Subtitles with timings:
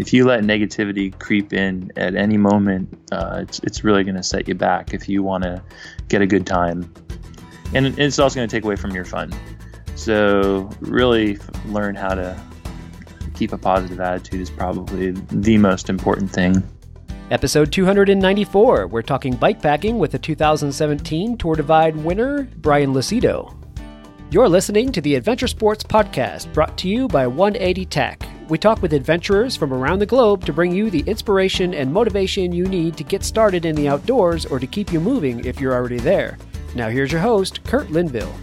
[0.00, 4.22] if you let negativity creep in at any moment, uh, it's, it's really going to
[4.22, 5.62] set you back if you want to
[6.08, 6.90] get a good time.
[7.74, 9.30] And it's also going to take away from your fun.
[9.96, 12.42] So, really learn how to
[13.34, 16.62] keep a positive attitude is probably the most important thing.
[17.30, 23.54] Episode 294, we're talking bike packing with the 2017 Tour Divide winner, Brian Lucido.
[24.30, 28.39] You're listening to the Adventure Sports Podcast, brought to you by 180 Tech.
[28.50, 32.50] We talk with adventurers from around the globe to bring you the inspiration and motivation
[32.50, 35.72] you need to get started in the outdoors or to keep you moving if you're
[35.72, 36.36] already there.
[36.74, 38.34] Now, here's your host, Kurt Linville.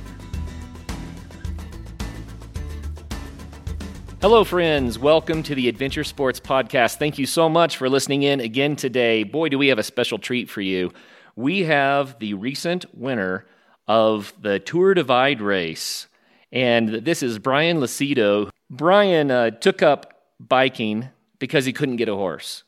[4.21, 4.97] Hello, friends.
[4.97, 6.95] Welcome to the Adventure Sports Podcast.
[6.95, 9.23] Thank you so much for listening in again today.
[9.23, 10.93] Boy, do we have a special treat for you.
[11.35, 13.45] We have the recent winner
[13.89, 16.07] of the Tour Divide race,
[16.53, 18.49] and this is Brian Lucido.
[18.69, 22.63] Brian uh, took up biking because he couldn't get a horse.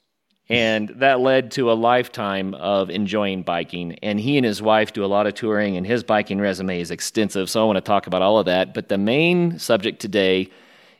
[0.52, 3.93] And that led to a lifetime of enjoying biking.
[4.01, 6.90] And he and his wife do a lot of touring, and his biking resume is
[6.90, 7.51] extensive.
[7.51, 8.73] So I want to talk about all of that.
[8.73, 10.49] But the main subject today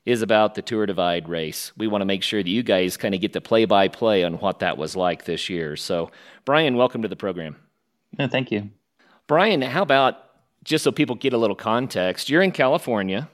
[0.06, 1.72] is about the Tour Divide race.
[1.78, 4.24] We want to make sure that you guys kind of get the play by play
[4.24, 5.76] on what that was like this year.
[5.76, 6.12] So,
[6.46, 7.56] Brian, welcome to the program.
[8.20, 8.70] No, thank you.
[9.26, 10.18] Brian, how about
[10.64, 12.30] just so people get a little context?
[12.30, 13.30] You're in California.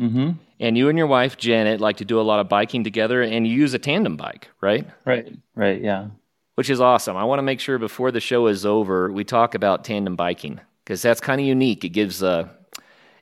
[0.00, 0.30] Mm-hmm.
[0.60, 3.46] And you and your wife Janet like to do a lot of biking together, and
[3.46, 4.86] you use a tandem bike, right?
[5.04, 6.08] Right, right, yeah.
[6.54, 7.16] Which is awesome.
[7.16, 10.60] I want to make sure before the show is over, we talk about tandem biking
[10.84, 11.84] because that's kind of unique.
[11.84, 12.48] It gives uh,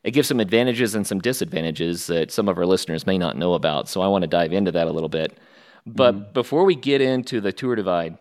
[0.04, 3.54] it gives some advantages and some disadvantages that some of our listeners may not know
[3.54, 3.88] about.
[3.88, 5.36] So I want to dive into that a little bit.
[5.84, 8.18] But mm before we get into the Tour Divide,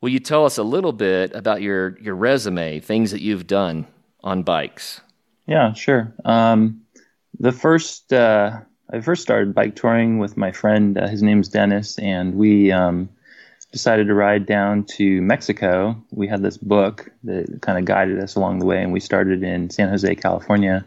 [0.00, 3.86] will you tell us a little bit about your your resume, things that you've done
[4.24, 5.00] on bikes?
[5.46, 6.12] Yeah, sure.
[6.24, 6.82] Um,
[7.40, 10.96] the first uh, I first started bike touring with my friend.
[10.96, 13.08] Uh, his name's Dennis, and we um,
[13.70, 16.02] decided to ride down to Mexico.
[16.10, 19.42] We had this book that kind of guided us along the way, and we started
[19.42, 20.84] in San Jose, California.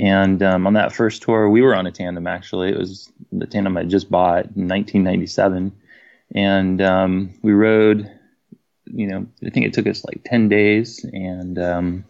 [0.00, 2.26] And um, on that first tour, we were on a tandem.
[2.26, 5.72] Actually, it was the tandem I just bought in 1997,
[6.34, 8.10] and um, we rode.
[8.86, 12.04] You know, I think it took us like 10 days, and um,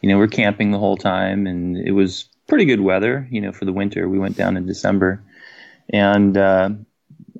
[0.00, 3.50] you know, we're camping the whole time, and it was pretty good weather, you know,
[3.50, 4.10] for the winter.
[4.10, 5.22] We went down in December,
[5.88, 6.68] and uh,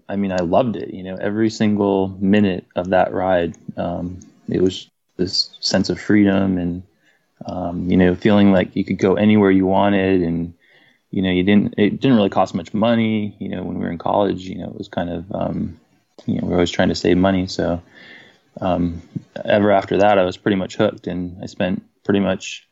[0.09, 0.95] I mean, I loved it.
[0.95, 6.57] You know, every single minute of that ride, um, it was this sense of freedom
[6.57, 6.83] and
[7.45, 10.55] um, you know, feeling like you could go anywhere you wanted, and
[11.11, 11.75] you know, you didn't.
[11.77, 13.37] It didn't really cost much money.
[13.39, 15.79] You know, when we were in college, you know, it was kind of, um,
[16.25, 17.49] you know, we are always trying to save money.
[17.49, 17.83] So,
[18.63, 19.03] um,
[19.45, 22.67] ever after that, I was pretty much hooked, and I spent pretty much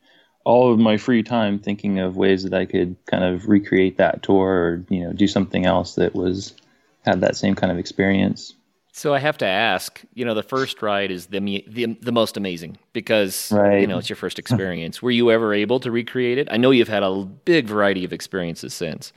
[0.50, 4.24] all of my free time thinking of ways that I could kind of recreate that
[4.24, 6.54] tour or you know do something else that was
[7.02, 8.54] had that same kind of experience.
[8.92, 12.36] So I have to ask, you know, the first ride is the the, the most
[12.36, 13.80] amazing because right.
[13.80, 15.00] you know it's your first experience.
[15.00, 16.48] Were you ever able to recreate it?
[16.50, 19.12] I know you've had a big variety of experiences since.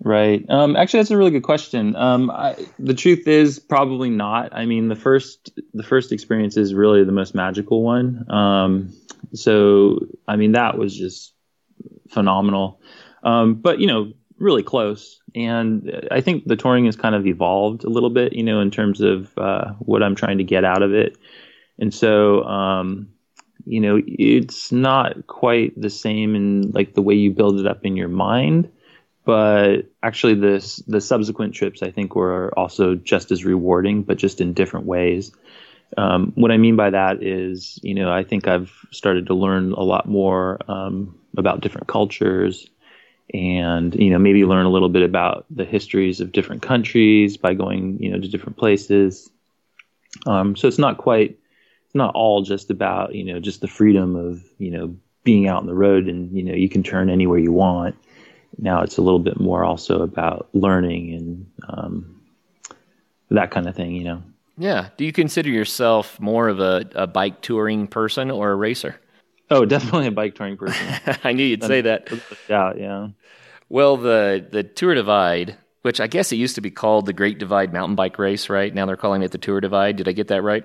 [0.00, 0.44] Right.
[0.48, 1.96] Um, actually, that's a really good question.
[1.96, 4.54] Um, I, the truth is probably not.
[4.54, 8.24] I mean, the first the first experience is really the most magical one.
[8.30, 8.92] Um,
[9.34, 11.34] so, I mean, that was just
[12.10, 12.80] phenomenal.
[13.24, 15.20] Um, but you know, really close.
[15.34, 18.70] And I think the touring has kind of evolved a little bit, you know, in
[18.70, 21.18] terms of uh, what I'm trying to get out of it.
[21.80, 23.08] And so, um,
[23.64, 27.84] you know, it's not quite the same in like the way you build it up
[27.84, 28.70] in your mind
[29.28, 34.40] but actually this the subsequent trips I think were also just as rewarding, but just
[34.40, 35.32] in different ways.
[35.98, 39.72] Um, what I mean by that is, you know, I think I've started to learn
[39.72, 42.70] a lot more um, about different cultures,
[43.34, 47.52] and you know, maybe learn a little bit about the histories of different countries by
[47.52, 49.28] going, you know, to different places.
[50.26, 51.38] Um, so it's not quite,
[51.84, 55.60] it's not all just about, you know, just the freedom of, you know, being out
[55.60, 57.94] on the road and you know you can turn anywhere you want
[58.58, 62.20] now it's a little bit more also about learning and um,
[63.30, 64.22] that kind of thing, you know.
[64.56, 64.88] Yeah.
[64.96, 69.00] Do you consider yourself more of a, a bike touring person or a racer?
[69.50, 70.86] Oh, definitely a bike touring person.
[71.24, 72.10] I knew you'd say that.
[72.48, 73.08] Yeah, yeah.
[73.68, 77.38] Well, the the Tour Divide, which I guess it used to be called the Great
[77.38, 78.74] Divide Mountain Bike Race, right?
[78.74, 79.96] Now they're calling it the Tour Divide.
[79.96, 80.64] Did I get that right?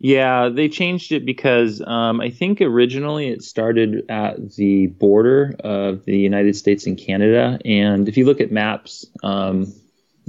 [0.00, 6.04] Yeah, they changed it because um, I think originally it started at the border of
[6.04, 7.58] the United States and Canada.
[7.64, 9.72] And if you look at maps, um,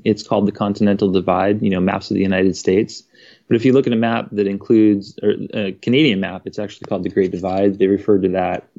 [0.04, 3.04] it's called the Continental Divide, you know, maps of the United States.
[3.48, 6.88] But if you look at a map that includes, or a Canadian map, it's actually
[6.88, 7.77] called the Great Divide.
[7.77, 8.69] They refer to that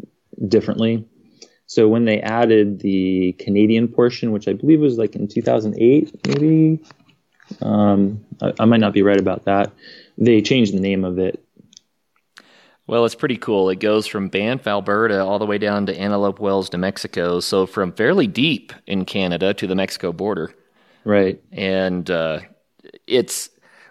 [0.48, 1.04] differently.
[1.66, 6.80] So when they added the Canadian portion, which I believe was like in 2008, maybe
[7.62, 9.72] Um, I, I, might not be right about that.
[10.20, 11.42] They changed the name of it.
[12.86, 13.70] Well, it's pretty cool.
[13.70, 17.40] It goes from Banff, Alberta, all the way down to Antelope Wells, New Mexico.
[17.40, 20.52] So from fairly deep in Canada to the Mexico border.
[21.04, 21.40] Right.
[21.52, 22.40] And uh,
[23.06, 23.48] it's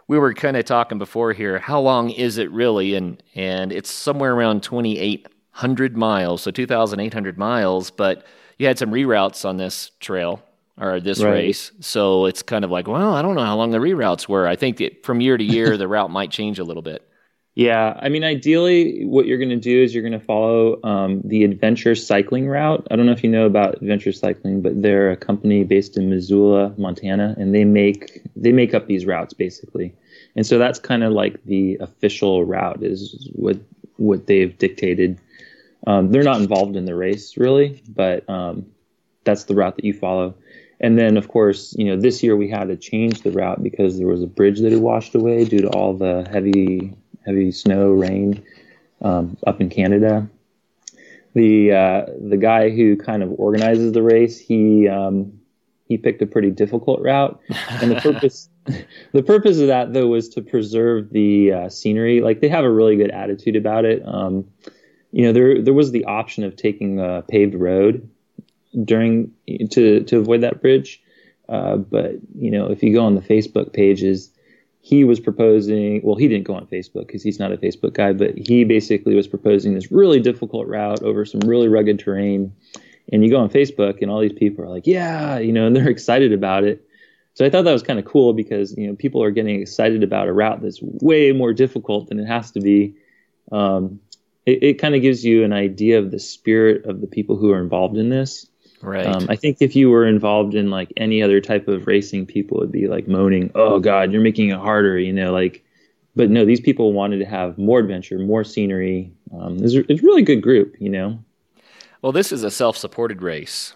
[0.07, 1.59] we were kind of talking before here.
[1.59, 2.95] How long is it really?
[2.95, 7.89] And and it's somewhere around twenty eight hundred miles, so two thousand eight hundred miles.
[7.89, 8.25] But
[8.57, 10.43] you had some reroutes on this trail
[10.79, 11.31] or this right.
[11.31, 14.47] race, so it's kind of like, well, I don't know how long the reroutes were.
[14.47, 17.05] I think that from year to year, the route might change a little bit.
[17.55, 21.21] Yeah, I mean, ideally, what you're going to do is you're going to follow um,
[21.25, 22.87] the Adventure Cycling route.
[22.89, 26.09] I don't know if you know about Adventure Cycling, but they're a company based in
[26.09, 29.93] Missoula, Montana, and they make they make up these routes basically.
[30.37, 33.57] And so that's kind of like the official route is what
[33.97, 35.19] what they've dictated.
[35.85, 38.67] Um, they're not involved in the race really, but um,
[39.25, 40.33] that's the route that you follow.
[40.81, 43.97] And then, of course, you know, this year we had to change the route because
[43.97, 46.93] there was a bridge that had washed away due to all the heavy
[47.25, 48.43] heavy snow, rain
[49.01, 50.27] um, up in Canada.
[51.35, 55.39] The uh, the guy who kind of organizes the race, he um,
[55.85, 57.39] he picked a pretty difficult route,
[57.81, 58.49] and the purpose
[59.11, 62.21] the purpose of that though was to preserve the uh, scenery.
[62.21, 64.01] Like they have a really good attitude about it.
[64.05, 64.47] Um,
[65.11, 68.09] you know, there there was the option of taking a paved road
[68.83, 69.31] during
[69.71, 71.01] to to avoid that bridge,
[71.48, 74.31] uh, but you know, if you go on the Facebook pages,
[74.81, 78.13] he was proposing, well, he didn't go on Facebook because he's not a Facebook guy,
[78.13, 82.54] but he basically was proposing this really difficult route over some really rugged terrain.
[83.12, 85.75] And you go on Facebook and all these people are like, yeah, you know, and
[85.75, 86.86] they're excited about it.
[87.33, 90.04] So I thought that was kind of cool because, you know, people are getting excited
[90.04, 92.95] about a route that's way more difficult than it has to be.
[93.51, 94.00] Um,
[94.45, 97.51] it, it kind of gives you an idea of the spirit of the people who
[97.51, 98.49] are involved in this.
[98.81, 99.05] Right.
[99.05, 102.59] Um, I think if you were involved in like any other type of racing, people
[102.59, 105.63] would be like moaning, "Oh God, you're making it harder," you know, like.
[106.15, 109.13] But no, these people wanted to have more adventure, more scenery.
[109.31, 111.19] Um, it's, it's a really good group, you know.
[112.01, 113.73] Well, this is a self-supported race,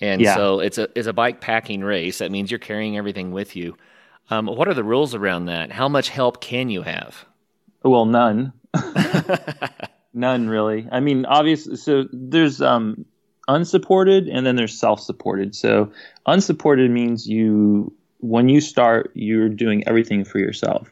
[0.00, 0.34] and yeah.
[0.34, 2.18] so it's a it's a bike packing race.
[2.18, 3.76] That means you're carrying everything with you.
[4.30, 5.72] Um, what are the rules around that?
[5.72, 7.26] How much help can you have?
[7.82, 8.52] Well, none.
[10.14, 10.88] none really.
[10.90, 13.04] I mean, obviously, so there's um,
[13.54, 15.54] unsupported and then there's self-supported.
[15.54, 15.92] So
[16.26, 20.90] unsupported means you when you start you're doing everything for yourself.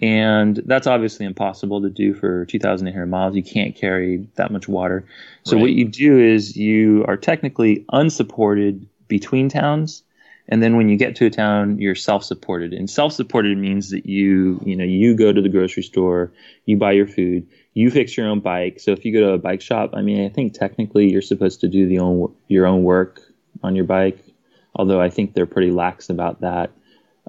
[0.00, 3.36] And that's obviously impossible to do for 2,800 miles.
[3.36, 5.04] You can't carry that much water.
[5.44, 5.62] So right.
[5.62, 10.02] what you do is you are technically unsupported between towns,
[10.48, 12.72] and then when you get to a town, you're self-supported.
[12.72, 16.32] And self-supported means that you, you know, you go to the grocery store,
[16.66, 18.80] you buy your food, you fix your own bike.
[18.80, 21.60] So if you go to a bike shop, I mean, I think technically you're supposed
[21.60, 23.20] to do the own your own work
[23.62, 24.18] on your bike.
[24.74, 26.70] Although I think they're pretty lax about that.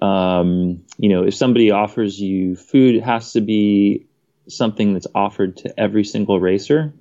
[0.02, 4.08] Um, you know, if somebody offers you food, it has to be
[4.48, 6.94] something that's offered to every single racer.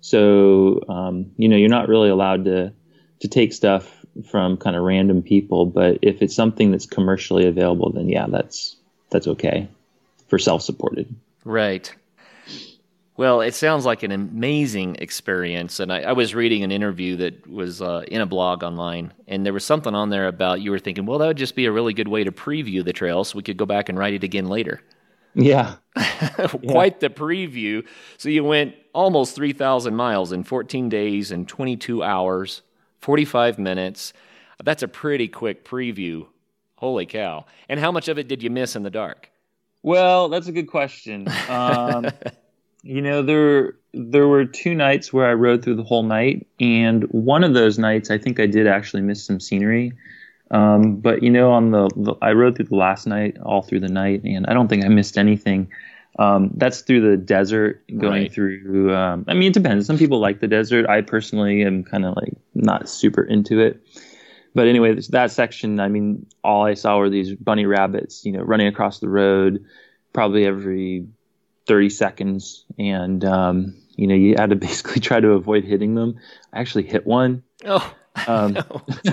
[0.00, 2.72] So um, you know, you're not really allowed to
[3.20, 5.66] to take stuff from kind of random people.
[5.66, 8.76] But if it's something that's commercially available, then yeah, that's
[9.10, 9.68] that's okay
[10.28, 11.14] for self-supported.
[11.44, 11.94] Right.
[13.16, 15.80] Well, it sounds like an amazing experience.
[15.80, 19.44] And I, I was reading an interview that was uh, in a blog online, and
[19.44, 21.72] there was something on there about you were thinking, well, that would just be a
[21.72, 24.22] really good way to preview the trail so we could go back and write it
[24.22, 24.82] again later.
[25.34, 25.76] Yeah.
[25.94, 27.08] Quite yeah.
[27.08, 27.86] the preview.
[28.18, 32.62] So you went almost 3,000 miles in 14 days and 22 hours,
[33.00, 34.12] 45 minutes.
[34.62, 36.26] That's a pretty quick preview.
[36.76, 37.46] Holy cow.
[37.68, 39.30] And how much of it did you miss in the dark?
[39.82, 41.28] Well, that's a good question.
[41.48, 42.10] Um,
[42.86, 47.02] you know, there there were two nights where I rode through the whole night, and
[47.04, 49.92] one of those nights I think I did actually miss some scenery.
[50.52, 53.80] Um, but you know, on the, the, I rode through the last night, all through
[53.80, 55.68] the night, and I don't think I missed anything.
[56.18, 58.32] Um, that's through the desert, going right.
[58.32, 58.94] through.
[58.94, 59.86] Um, I mean, it depends.
[59.86, 60.88] Some people like the desert.
[60.88, 63.82] I personally am kind of like not super into it.
[64.54, 68.40] But anyway, that section, I mean, all I saw were these bunny rabbits, you know,
[68.40, 69.62] running across the road,
[70.14, 71.06] probably every
[71.66, 76.18] 30 seconds, and um, you know you had to basically try to avoid hitting them.
[76.52, 77.42] I actually hit one.
[77.64, 77.94] Oh.
[78.26, 78.82] Um, no.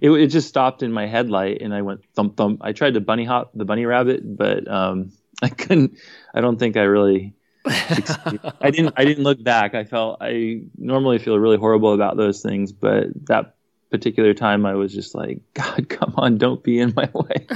[0.00, 2.60] it, it just stopped in my headlight, and I went thump thump.
[2.62, 5.12] I tried to bunny hop the bunny rabbit, but um,
[5.42, 5.98] I couldn't.
[6.34, 7.34] I don't think I really.
[7.66, 8.94] I didn't.
[8.96, 9.74] I didn't look back.
[9.74, 10.18] I felt.
[10.20, 13.54] I normally feel really horrible about those things, but that
[13.90, 17.46] particular time I was just like, God, come on, don't be in my way.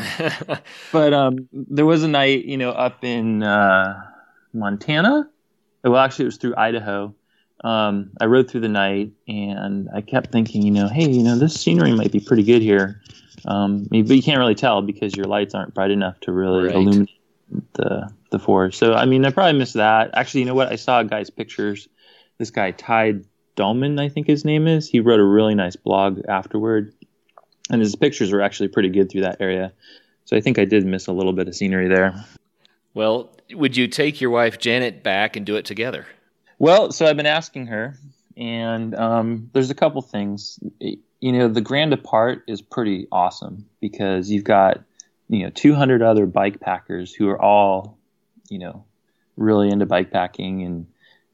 [0.92, 4.00] but um, there was a night, you know, up in uh,
[4.52, 5.28] Montana.
[5.84, 7.14] Well, actually, it was through Idaho.
[7.64, 11.38] Um, I rode through the night and I kept thinking, you know, hey, you know,
[11.38, 13.00] this scenery might be pretty good here.
[13.44, 16.74] Um, but you can't really tell because your lights aren't bright enough to really right.
[16.74, 17.10] illuminate
[17.74, 18.78] the the forest.
[18.78, 20.10] So I mean, I probably missed that.
[20.14, 20.72] Actually, you know what?
[20.72, 21.88] I saw a guy's pictures.
[22.38, 23.20] This guy Ty
[23.56, 24.88] Dolman, I think his name is.
[24.88, 26.94] He wrote a really nice blog afterward,
[27.70, 29.72] and his pictures were actually pretty good through that area.
[30.24, 32.24] So I think I did miss a little bit of scenery there.
[32.94, 36.06] Well, would you take your wife Janet back and do it together?
[36.58, 37.98] Well, so I've been asking her,
[38.36, 40.58] and um, there's a couple things.
[40.78, 44.82] You know, the Grand Depart is pretty awesome because you've got
[45.28, 47.98] you know 200 other bike packers who are all
[48.48, 48.84] you know
[49.36, 50.86] really into bike packing, and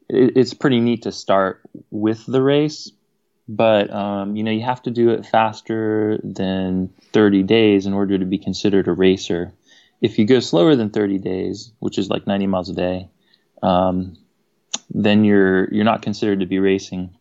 [0.08, 1.60] it, it's pretty neat to start
[1.90, 2.90] with the race.
[3.48, 8.18] But um, you know, you have to do it faster than 30 days in order
[8.18, 9.52] to be considered a racer
[10.00, 13.08] if you go slower than 30 days, which is like 90 miles a day,
[13.62, 14.16] um,
[14.90, 17.14] then you're you're not considered to be racing.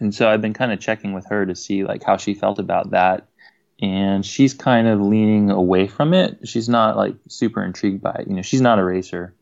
[0.00, 2.58] And so I've been kind of checking with her to see like how she felt
[2.58, 3.28] about that,
[3.80, 6.48] and she's kind of leaning away from it.
[6.48, 8.28] She's not like super intrigued by it.
[8.28, 9.34] You know, she's not a racer,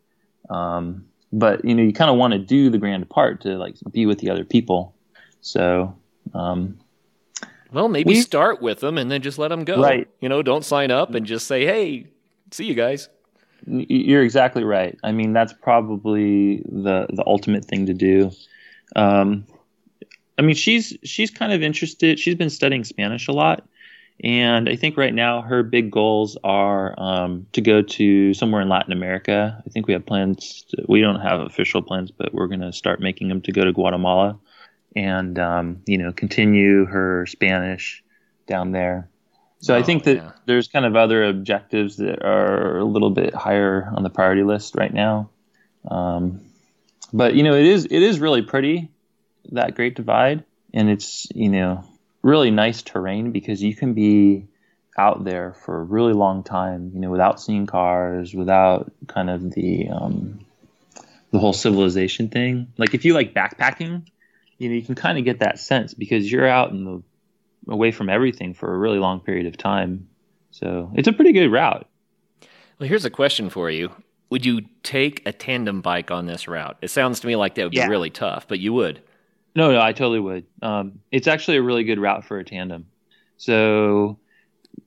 [0.50, 3.76] um, but you know, you kind of want to do the grand depart to like
[3.90, 4.94] be with the other people.
[5.40, 5.96] So.
[6.34, 6.78] Um,
[7.72, 9.80] well, maybe we, start with them and then just let them go.
[9.80, 10.06] Right.
[10.20, 12.11] You know, don't sign up and just say, "Hey,
[12.56, 13.08] see you guys.
[13.66, 14.98] You're exactly right.
[15.04, 18.32] I mean, that's probably the the ultimate thing to do.
[18.96, 19.46] Um,
[20.38, 22.18] I mean, she's she's kind of interested.
[22.18, 23.64] She's been studying Spanish a lot,
[24.24, 28.68] and I think right now her big goals are um, to go to somewhere in
[28.68, 29.62] Latin America.
[29.64, 30.64] I think we have plans.
[30.70, 33.64] To, we don't have official plans, but we're going to start making them to go
[33.64, 34.38] to Guatemala,
[34.96, 38.02] and um, you know, continue her Spanish
[38.48, 39.08] down there.
[39.62, 40.32] So oh, I think that yeah.
[40.44, 44.74] there's kind of other objectives that are a little bit higher on the priority list
[44.74, 45.30] right now.
[45.88, 46.40] Um,
[47.12, 48.90] but you know, it is it is really pretty
[49.52, 51.84] that Great Divide, and it's you know
[52.22, 54.48] really nice terrain because you can be
[54.98, 59.52] out there for a really long time, you know, without seeing cars, without kind of
[59.52, 60.40] the um,
[61.30, 62.72] the whole civilization thing.
[62.78, 64.08] Like if you like backpacking,
[64.58, 67.02] you know, you can kind of get that sense because you're out in the
[67.68, 70.08] away from everything for a really long period of time.
[70.50, 71.86] So it's a pretty good route.
[72.78, 73.90] Well, here's a question for you.
[74.30, 76.76] Would you take a tandem bike on this route?
[76.82, 77.86] It sounds to me like that would yeah.
[77.86, 79.00] be really tough, but you would.
[79.54, 80.46] No, no, I totally would.
[80.62, 82.86] Um, it's actually a really good route for a tandem.
[83.36, 84.18] So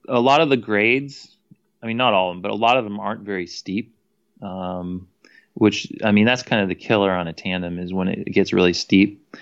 [0.08, 1.36] a lot of the grades,
[1.82, 3.94] I mean, not all of them, but a lot of them aren't very steep.
[4.42, 5.08] Um,
[5.54, 8.52] which I mean, that's kind of the killer on a tandem is when it gets
[8.52, 9.36] really steep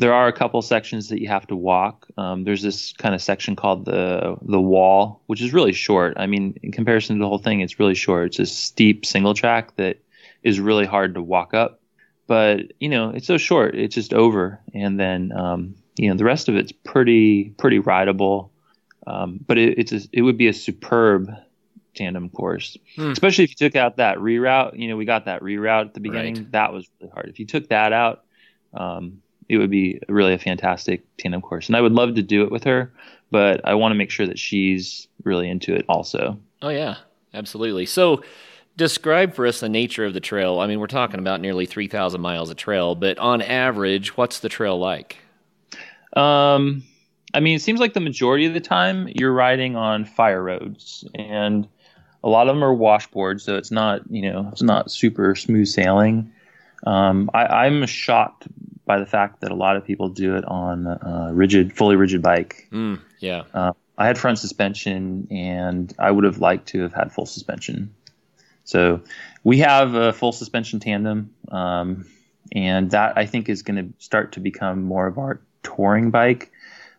[0.00, 2.06] there are a couple sections that you have to walk.
[2.16, 6.14] Um, there's this kind of section called the the wall, which is really short.
[6.16, 8.28] I mean, in comparison to the whole thing, it's really short.
[8.28, 9.98] It's a steep single track that
[10.42, 11.80] is really hard to walk up.
[12.26, 13.74] But you know, it's so short.
[13.74, 18.52] It's just over, and then um, you know the rest of it's pretty pretty rideable.
[19.06, 21.30] Um, but it, it's a, it would be a superb
[21.94, 23.10] tandem course, hmm.
[23.10, 24.78] especially if you took out that reroute.
[24.78, 26.36] You know, we got that reroute at the beginning.
[26.36, 26.52] Right.
[26.52, 27.28] That was really hard.
[27.28, 28.24] If you took that out,
[28.72, 31.66] um, it would be really a fantastic tandem course.
[31.66, 32.92] And I would love to do it with her,
[33.32, 36.38] but I want to make sure that she's really into it also.
[36.62, 36.96] Oh, yeah,
[37.34, 37.84] absolutely.
[37.84, 38.22] So,
[38.76, 40.60] describe for us the nature of the trail.
[40.60, 44.48] I mean, we're talking about nearly 3,000 miles of trail, but on average, what's the
[44.48, 45.18] trail like?
[46.16, 46.84] Um,
[47.34, 51.04] I mean, it seems like the majority of the time you're riding on fire roads,
[51.16, 51.66] and
[52.22, 55.66] a lot of them are washboards, so it's not, you know, it's not super smooth
[55.66, 56.32] sailing.
[56.86, 58.46] Um, I, I'm shocked
[58.90, 62.22] by the fact that a lot of people do it on uh, rigid, fully rigid
[62.22, 62.66] bike.
[62.72, 63.44] Mm, yeah.
[63.54, 67.94] Uh, I had front suspension, and I would have liked to have had full suspension.
[68.64, 69.02] So
[69.44, 72.04] we have a full suspension tandem, um,
[72.50, 76.50] and that I think is going to start to become more of our touring bike.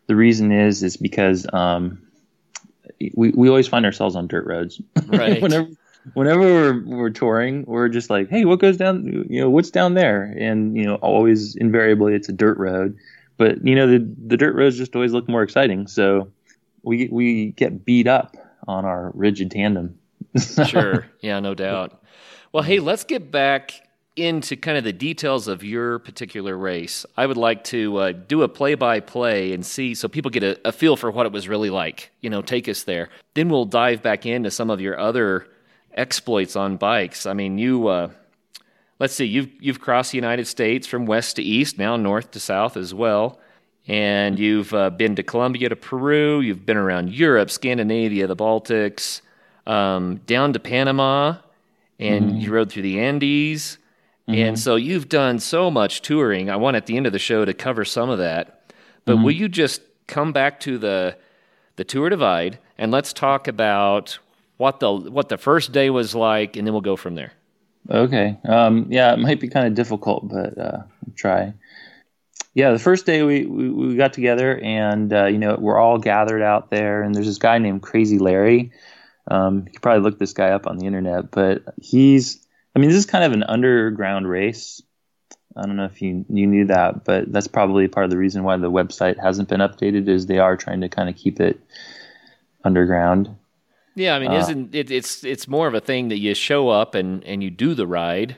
[0.07, 2.01] The reason is is because um,
[3.15, 4.81] we we always find ourselves on dirt roads.
[5.07, 5.41] Right.
[5.41, 5.67] whenever
[6.13, 9.25] whenever we're, we're touring, we're just like, hey, what goes down?
[9.29, 10.35] You know, what's down there?
[10.37, 12.97] And you know, always invariably it's a dirt road,
[13.37, 15.87] but you know, the the dirt roads just always look more exciting.
[15.87, 16.31] So
[16.83, 18.35] we we get beat up
[18.67, 19.97] on our rigid tandem.
[20.67, 22.03] sure, yeah, no doubt.
[22.51, 27.05] Well, hey, let's get back into kind of the details of your particular race.
[27.15, 30.43] I would like to uh, do a play by play and see so people get
[30.43, 32.11] a, a, feel for what it was really like.
[32.19, 33.09] You know, take us there.
[33.35, 35.47] Then we'll dive back into some of your other
[35.93, 37.25] exploits on bikes.
[37.25, 38.09] I mean, you uh,
[38.99, 42.39] let's see, you've you've crossed the United States from west to east, now north to
[42.39, 43.39] south as well,
[43.87, 46.39] and you've uh, been to Colombia to Peru.
[46.41, 49.21] You've been around Europe, Scandinavia, the Baltics,
[49.65, 51.37] um, down to Panama,
[51.99, 52.37] and mm-hmm.
[52.37, 53.77] you rode through the Andes.
[54.27, 54.39] Mm-hmm.
[54.39, 56.49] And so you've done so much touring.
[56.49, 58.71] I want at the end of the show to cover some of that.
[59.03, 59.23] But mm-hmm.
[59.23, 61.17] will you just come back to the
[61.77, 64.19] the the Tour Divide, and let's talk about
[64.61, 67.33] what the what the first day was like, and then we'll go from there.
[67.89, 68.37] Okay.
[68.45, 71.53] Um, yeah, it might be kind of difficult, but uh, I'll try.
[72.53, 75.97] Yeah, the first day we, we, we got together, and uh, you know we're all
[75.97, 78.71] gathered out there, and there's this guy named Crazy Larry.
[79.29, 82.99] Um, you probably look this guy up on the internet, but he's I mean this
[82.99, 84.79] is kind of an underground race.
[85.57, 88.43] I don't know if you you knew that, but that's probably part of the reason
[88.43, 91.59] why the website hasn't been updated is they are trying to kind of keep it
[92.63, 93.35] underground.
[94.01, 96.69] Yeah, I mean, uh, isn't it, it's it's more of a thing that you show
[96.69, 98.35] up and and you do the ride,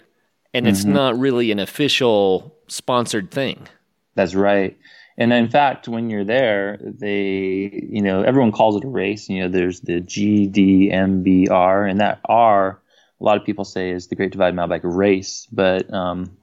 [0.54, 0.94] and it's mm-hmm.
[0.94, 3.68] not really an official sponsored thing.
[4.16, 4.78] That's right.
[5.18, 9.30] And in fact, when you're there, they, you know, everyone calls it a race.
[9.30, 12.82] You know, there's the GDMBR, and that R,
[13.22, 15.48] a lot of people say is the Great Divide Mountain Bike Race.
[15.52, 16.36] But um,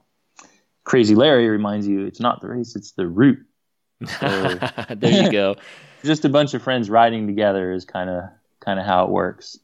[0.83, 3.45] Crazy Larry reminds you it's not the race, it's the route.
[4.19, 4.59] So,
[4.95, 5.57] there you go.
[6.03, 8.23] just a bunch of friends riding together is kind of
[8.61, 9.59] kind of how it works.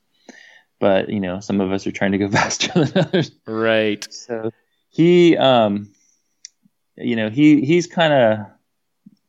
[0.79, 3.31] But you know, some of us are trying to go faster than others.
[3.47, 4.05] Right.
[4.11, 4.51] So
[4.89, 5.91] he, um,
[6.95, 8.45] you know, he he's kind of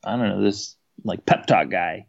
[0.05, 2.07] I don't know this like pep talk guy.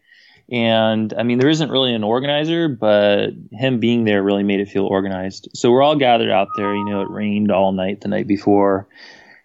[0.51, 4.67] And I mean, there isn't really an organizer, but him being there really made it
[4.67, 5.47] feel organized.
[5.53, 6.73] So we're all gathered out there.
[6.73, 8.87] You know, it rained all night the night before,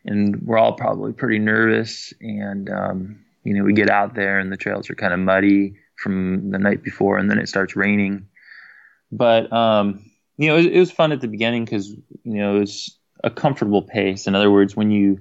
[0.07, 2.15] and we're all probably pretty nervous.
[2.23, 5.75] And um, you know, we get out there and the trails are kind of muddy
[5.97, 8.27] from the night before, and then it starts raining.
[9.13, 10.05] But um,
[10.37, 13.31] you know, it, it was fun at the beginning because you know it was a
[13.31, 14.27] comfortable pace.
[14.27, 15.21] In other words, when you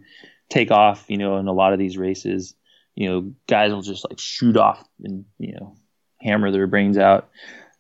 [0.50, 2.54] take off, you know, in a lot of these races,
[2.96, 5.76] you know, guys will just like shoot off and you know
[6.22, 7.30] hammer their brains out.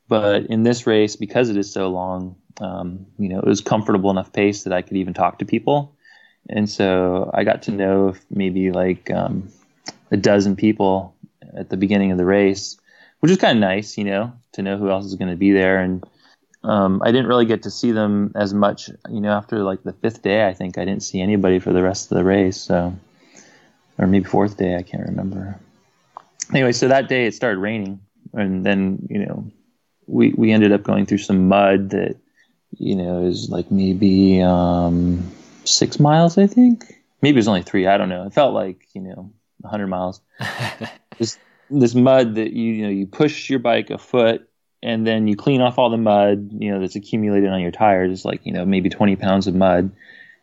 [0.07, 4.11] But in this race, because it is so long, um, you know, it was comfortable
[4.11, 5.95] enough pace that I could even talk to people.
[6.49, 9.49] And so I got to know maybe like um,
[10.11, 11.15] a dozen people
[11.55, 12.77] at the beginning of the race,
[13.23, 15.53] which is kind of nice, you know, to know who else is going to be
[15.53, 15.79] there.
[15.79, 16.03] And
[16.61, 19.93] um, I didn't really get to see them as much, you know, after like the
[19.93, 22.57] fifth day, I think I didn't see anybody for the rest of the race.
[22.57, 22.93] So,
[23.97, 25.57] or maybe fourth day, I can't remember.
[26.51, 28.01] Anyway, so that day it started raining,
[28.33, 29.49] and then you know,
[30.05, 32.17] we we ended up going through some mud that,
[32.77, 35.31] you know, is like maybe um,
[35.63, 36.93] six miles, I think.
[37.21, 37.87] Maybe it was only three.
[37.87, 38.25] I don't know.
[38.25, 39.31] It felt like you know
[39.61, 40.19] 100 miles.
[41.17, 41.37] this
[41.79, 44.49] this mud that you you know you push your bike a foot
[44.81, 48.11] and then you clean off all the mud you know that's accumulated on your tires.
[48.11, 49.91] It's like you know maybe 20 pounds of mud,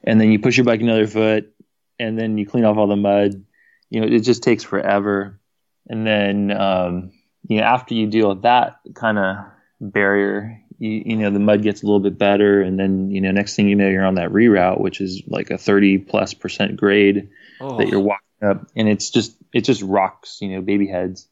[0.05, 1.53] and then you push your bike another foot,
[1.99, 3.45] and then you clean off all the mud.
[3.91, 5.41] You know it just takes forever,
[5.89, 7.13] and then um,
[7.49, 9.37] you know after you deal with that kind of
[9.81, 13.31] barrier you, you, know the mud gets a little bit better and then you know
[13.31, 16.77] next thing you know you're on that reroute which is like a 30 plus percent
[16.77, 17.29] grade
[17.61, 17.79] oh.
[17.79, 21.29] that you're walking up, and it's just it's just rocks, you know, baby heads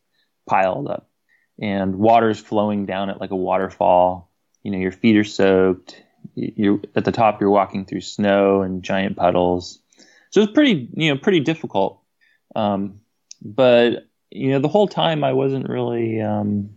[0.46, 1.08] piled up,
[1.60, 4.30] and water's flowing down it like a waterfall.
[4.62, 6.02] You know, your feet are soaked.
[6.34, 7.40] You're at the top.
[7.40, 9.80] You're walking through snow and giant puddles.
[10.30, 12.02] So it's pretty, you know, pretty difficult.
[12.54, 13.00] Um,
[13.42, 16.70] but you know, the whole time I wasn't really, um,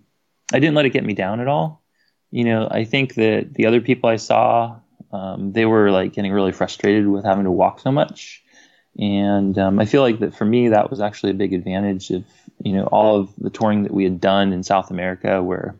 [0.54, 1.84] I didn't let it get me down at all.
[2.30, 4.78] You know, I think that the other people I saw,
[5.12, 8.44] um, they were like getting really frustrated with having to walk so much.
[8.98, 12.26] And um, I feel like that for me, that was actually a big advantage of,
[12.64, 15.76] you know, all of the touring that we had done in South America, where,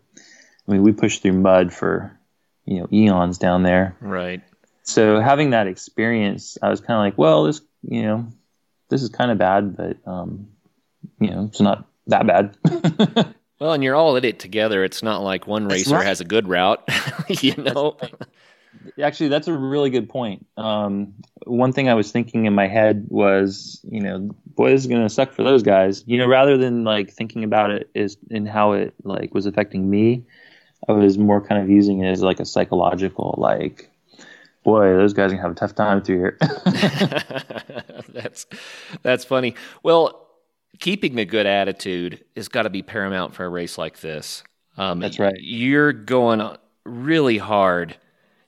[0.68, 2.18] I mean, we pushed through mud for,
[2.66, 3.96] you know, eons down there.
[4.00, 4.42] Right.
[4.84, 8.28] So having that experience, I was kind of like, well, this, you know,
[8.90, 10.48] this is kind of bad, but, um,
[11.20, 12.58] you know, it's not that bad.
[13.60, 14.84] well, and you're all in it together.
[14.84, 16.06] It's not like one racer right.
[16.06, 16.84] has a good route,
[17.28, 17.98] you know.
[19.02, 20.46] Actually, that's a really good point.
[20.58, 21.14] Um,
[21.46, 25.10] one thing I was thinking in my head was, you know, boy, this is gonna
[25.10, 26.04] suck for those guys.
[26.08, 29.90] You know, rather than like thinking about it is in how it like was affecting
[29.90, 30.24] me,
[30.88, 33.90] I was more kind of using it as like a psychological like,
[34.64, 36.38] boy, those guys are gonna have a tough time through here.
[38.10, 38.46] that's
[39.04, 39.56] that's funny.
[39.84, 40.28] Well,
[40.80, 44.44] keeping a good attitude has got to be paramount for a race like this.
[44.78, 45.36] Um, that's right.
[45.40, 47.98] You're going really hard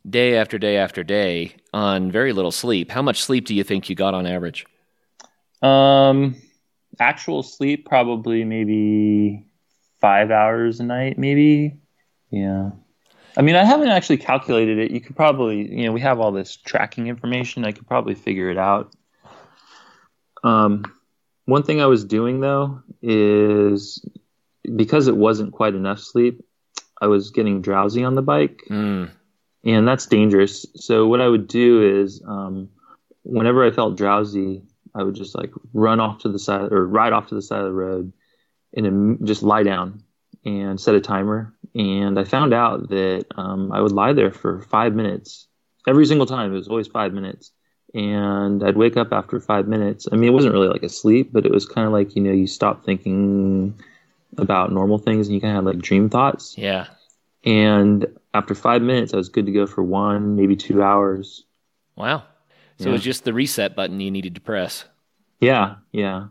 [0.08, 2.92] day after day after day on very little sleep.
[2.92, 4.66] How much sleep do you think you got on average?
[5.62, 6.36] Um,
[7.00, 9.46] actual sleep probably maybe
[10.02, 11.78] five hours a night, maybe.
[12.30, 12.72] Yeah.
[13.36, 14.92] I mean, I haven't actually calculated it.
[14.92, 17.66] You could probably, you know, we have all this tracking information.
[17.66, 18.94] I could probably figure it out.
[20.44, 20.84] Um,
[21.46, 24.06] one thing I was doing though is
[24.76, 26.44] because it wasn't quite enough sleep,
[27.02, 28.62] I was getting drowsy on the bike.
[28.70, 29.10] Mm
[29.64, 30.66] and that's dangerous.
[30.76, 32.70] So what I would do is, um,
[33.24, 34.64] whenever I felt drowsy,
[34.96, 37.60] I would just like run off to the side or ride off to the side
[37.60, 38.14] of the road
[38.76, 40.04] and just lie down
[40.46, 41.54] and set a timer.
[41.76, 45.48] And I found out that um, I would lie there for five minutes
[45.88, 46.52] every single time.
[46.52, 47.52] It was always five minutes.
[47.96, 50.08] And I'd wake up after five minutes.
[50.12, 52.24] I mean, it wasn't really like a sleep, but it was kind of like, you
[52.24, 53.80] know, you stop thinking
[54.38, 56.58] about normal things and you kind of have like dream thoughts.
[56.58, 56.88] Yeah.
[57.46, 61.46] And after five minutes, I was good to go for one, maybe two hours.
[61.96, 62.24] Wow.
[62.80, 62.90] So yeah.
[62.90, 64.86] it was just the reset button you needed to press.
[65.40, 65.76] Yeah.
[65.92, 66.28] Yeah.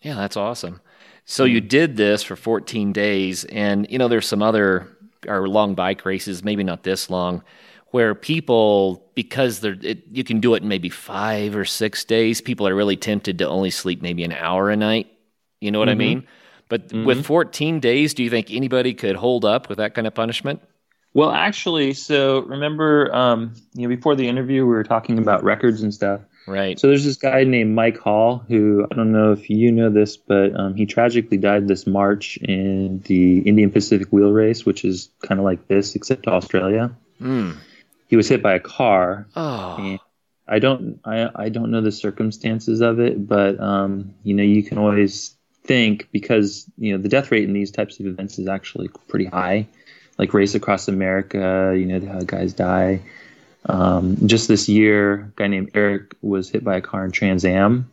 [0.00, 0.14] Yeah.
[0.14, 0.80] That's awesome.
[1.24, 4.88] So you did this for 14 days, and you know there's some other
[5.28, 7.44] or long bike races, maybe not this long,
[7.88, 12.40] where people because they're it, you can do it in maybe five or six days.
[12.40, 15.06] People are really tempted to only sleep maybe an hour a night.
[15.60, 16.00] You know what mm-hmm.
[16.00, 16.26] I mean?
[16.68, 17.04] But mm-hmm.
[17.04, 20.60] with 14 days, do you think anybody could hold up with that kind of punishment?
[21.14, 25.82] Well, actually, so remember, um, you know, before the interview, we were talking about records
[25.82, 26.22] and stuff.
[26.46, 26.78] Right.
[26.80, 30.16] So there's this guy named Mike Hall who I don't know if you know this,
[30.16, 35.10] but um, he tragically died this March in the Indian Pacific Wheel Race, which is
[35.22, 36.96] kind of like this except Australia.
[37.20, 37.56] Mm.
[38.08, 39.28] He was hit by a car.
[39.36, 39.98] Oh.
[40.48, 44.62] I don't I, I don't know the circumstances of it, but um, you know you
[44.62, 48.48] can always think because you know the death rate in these types of events is
[48.48, 49.68] actually pretty high.
[50.18, 53.00] Like race across America, you know how guys die.
[53.66, 57.44] Um, just this year, a guy named Eric was hit by a car in Trans
[57.44, 57.90] Am.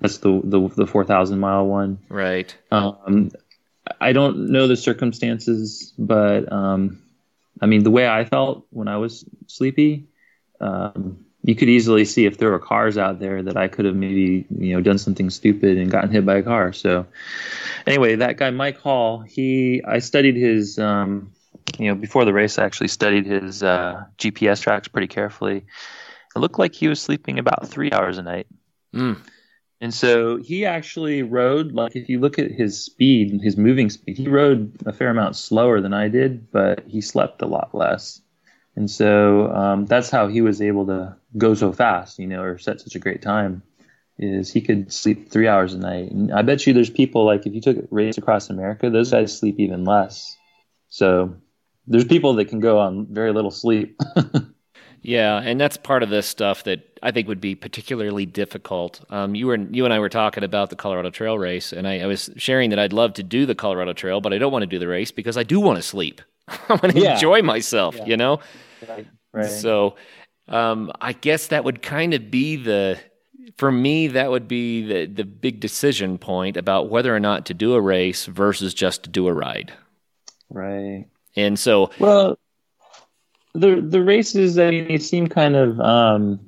[0.00, 1.98] That's the the, the four thousand mile one.
[2.08, 2.54] Right.
[2.70, 3.32] Um,
[4.00, 7.02] I don't know the circumstances, but um,
[7.60, 10.06] I mean the way I felt when I was sleepy,
[10.60, 13.96] um, you could easily see if there were cars out there that I could have
[13.96, 16.72] maybe you know done something stupid and gotten hit by a car.
[16.72, 17.06] So
[17.86, 21.32] anyway, that guy Mike Hall, he I studied his um,
[21.78, 25.64] you know, before the race, I actually studied his uh, GPS tracks pretty carefully.
[26.34, 28.46] It looked like he was sleeping about three hours a night.
[28.94, 29.18] Mm.
[29.80, 34.18] And so he actually rode, like, if you look at his speed, his moving speed,
[34.18, 38.20] he rode a fair amount slower than I did, but he slept a lot less.
[38.74, 42.58] And so um, that's how he was able to go so fast, you know, or
[42.58, 43.62] set such a great time.
[44.18, 46.10] Is he could sleep three hours a night.
[46.10, 49.12] And I bet you there's people like if you took a race across America, those
[49.12, 50.36] guys sleep even less.
[50.88, 51.36] So
[51.88, 53.98] there's people that can go on very little sleep.
[55.02, 59.04] yeah, and that's part of this stuff that I think would be particularly difficult.
[59.10, 62.00] Um, you were you and I were talking about the Colorado Trail race, and I,
[62.00, 64.62] I, was sharing that I'd love to do the Colorado Trail, but I don't want
[64.62, 66.20] to do the race because I do want to sleep.
[66.48, 67.14] I want to yeah.
[67.14, 68.06] enjoy myself, yeah.
[68.06, 68.40] you know.
[68.88, 69.06] Right.
[69.32, 69.50] Right.
[69.50, 69.96] So,
[70.48, 72.98] um, I guess that would kind of be the
[73.56, 77.54] for me that would be the the big decision point about whether or not to
[77.54, 79.72] do a race versus just to do a ride.
[80.50, 81.06] Right.
[81.36, 82.38] And so, well,
[83.54, 86.40] the the races, I mean, they seem kind of um,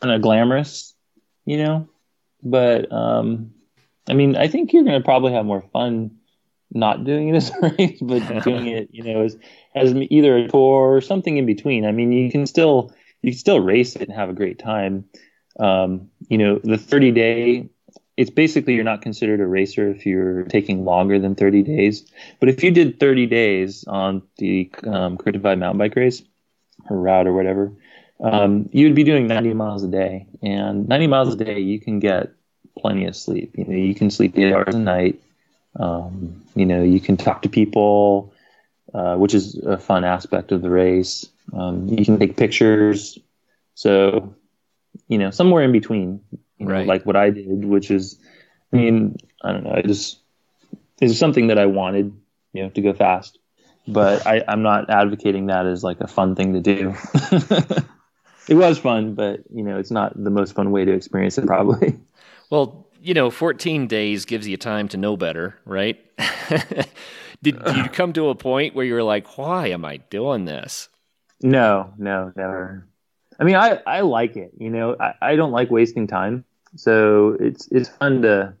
[0.00, 0.94] kind of glamorous,
[1.44, 1.88] you know,
[2.42, 3.52] but um,
[4.08, 6.18] I mean, I think you're going to probably have more fun
[6.74, 9.36] not doing it as a race, but doing it, you know, as
[9.74, 11.84] as either a tour or something in between.
[11.84, 12.92] I mean, you can still
[13.22, 15.04] you can still race it and have a great time.
[15.60, 17.68] Um, you know, the 30 day
[18.22, 22.08] it's basically you're not considered a racer if you're taking longer than 30 days.
[22.38, 26.22] But if you did 30 days on the um, Divide mountain bike race
[26.88, 27.72] or route or whatever,
[28.20, 30.28] um, you would be doing 90 miles a day.
[30.40, 32.30] And 90 miles a day, you can get
[32.78, 33.58] plenty of sleep.
[33.58, 35.20] You know, you can sleep eight hours a night.
[35.74, 38.32] Um, you know, you can talk to people,
[38.94, 41.26] uh, which is a fun aspect of the race.
[41.52, 43.18] Um, you can take pictures.
[43.74, 44.32] So,
[45.08, 46.20] you know, somewhere in between
[46.62, 46.86] you know, right.
[46.86, 48.18] like what I did, which is,
[48.72, 50.20] I mean, I don't know, it just
[51.00, 52.12] is something that I wanted,
[52.52, 53.38] you know, to go fast.
[53.88, 56.94] But I, I'm not advocating that as like a fun thing to do.
[58.48, 61.46] it was fun, but you know, it's not the most fun way to experience it,
[61.46, 61.98] probably.
[62.48, 65.98] Well, you know, 14 days gives you time to know better, right?
[67.42, 70.44] did, did you come to a point where you were like, why am I doing
[70.44, 70.88] this?
[71.42, 72.86] No, no, never.
[73.40, 74.52] I mean, I, I like it.
[74.58, 76.44] You know, I, I don't like wasting time.
[76.76, 78.54] So it's it's fun to,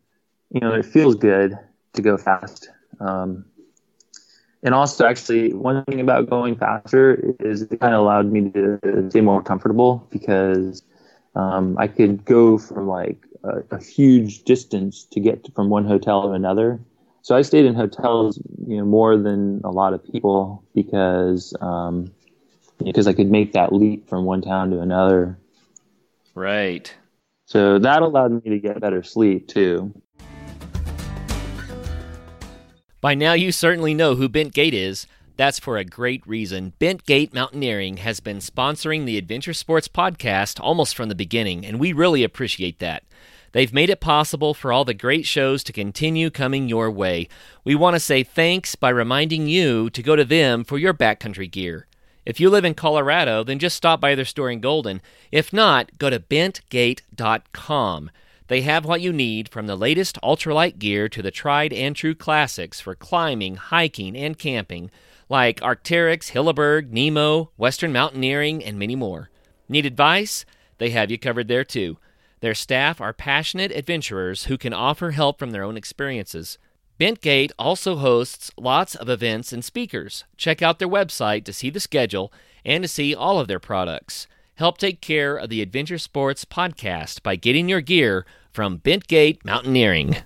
[0.50, 1.58] you know, it feels good
[1.94, 2.70] to go fast.
[3.00, 3.44] Um,
[4.62, 9.10] and also, actually, one thing about going faster is it kind of allowed me to
[9.10, 10.82] stay more comfortable because
[11.34, 16.22] um, I could go from like a, a, huge distance to get from one hotel
[16.22, 16.78] to another.
[17.22, 22.12] So I stayed in hotels, you know, more than a lot of people because um,
[22.84, 25.38] because I could make that leap from one town to another.
[26.34, 26.94] Right.
[27.52, 29.92] So that allowed me to get better sleep too.
[33.02, 35.06] By now, you certainly know who Bent Gate is.
[35.36, 36.72] That's for a great reason.
[36.78, 41.78] Bent Gate Mountaineering has been sponsoring the Adventure Sports podcast almost from the beginning, and
[41.78, 43.02] we really appreciate that.
[43.52, 47.28] They've made it possible for all the great shows to continue coming your way.
[47.64, 51.50] We want to say thanks by reminding you to go to them for your backcountry
[51.50, 51.86] gear.
[52.24, 55.02] If you live in Colorado, then just stop by their store in Golden.
[55.32, 58.10] If not, go to bentgate.com.
[58.48, 62.14] They have what you need from the latest ultralight gear to the tried and true
[62.14, 64.90] classics for climbing, hiking, and camping,
[65.28, 69.30] like Arc'teryx, Hilleberg, Nemo, Western Mountaineering, and many more.
[69.68, 70.44] Need advice?
[70.78, 71.96] They have you covered there too.
[72.40, 76.58] Their staff are passionate adventurers who can offer help from their own experiences.
[77.02, 80.22] Bentgate also hosts lots of events and speakers.
[80.36, 82.32] Check out their website to see the schedule
[82.64, 84.28] and to see all of their products.
[84.54, 90.18] Help take care of the Adventure Sports podcast by getting your gear from Bentgate Mountaineering.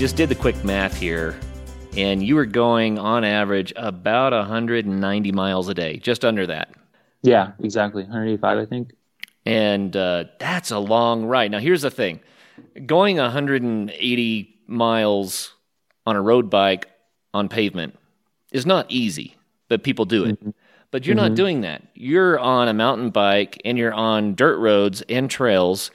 [0.00, 1.38] Just did the quick math here,
[1.94, 6.72] and you were going on average about 190 miles a day, just under that.
[7.20, 8.04] Yeah, exactly.
[8.04, 8.94] 185, I think.
[9.44, 11.50] And uh, that's a long ride.
[11.50, 12.20] Now, here's the thing
[12.86, 15.52] going 180 miles
[16.06, 16.88] on a road bike
[17.34, 17.94] on pavement
[18.52, 19.36] is not easy,
[19.68, 20.40] but people do it.
[20.40, 20.50] Mm-hmm.
[20.92, 21.26] But you're mm-hmm.
[21.26, 21.82] not doing that.
[21.92, 25.90] You're on a mountain bike and you're on dirt roads and trails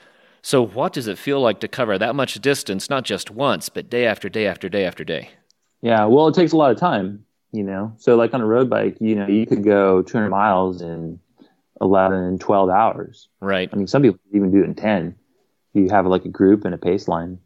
[0.46, 3.90] so, what does it feel like to cover that much distance, not just once, but
[3.90, 5.30] day after day after day after day?
[5.82, 7.92] Yeah, well, it takes a lot of time, you know.
[7.98, 11.18] So, like on a road bike, you know, you could go 200 miles in
[11.80, 13.28] 11, 12 hours.
[13.40, 13.68] Right.
[13.72, 15.16] I mean, some people even do it in 10.
[15.74, 17.40] You have like a group and a pace line.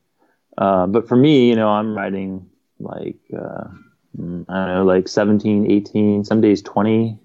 [0.58, 5.70] Uh, but for me, you know, I'm riding like, uh, I don't know, like 17,
[5.70, 7.18] 18, some days 20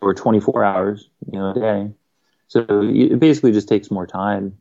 [0.00, 1.90] or 24 hours, you know, a day.
[2.48, 4.56] So it basically just takes more time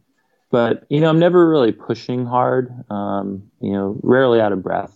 [0.51, 2.71] but you know, I'm never really pushing hard.
[2.91, 4.95] Um, you know, rarely out of breath.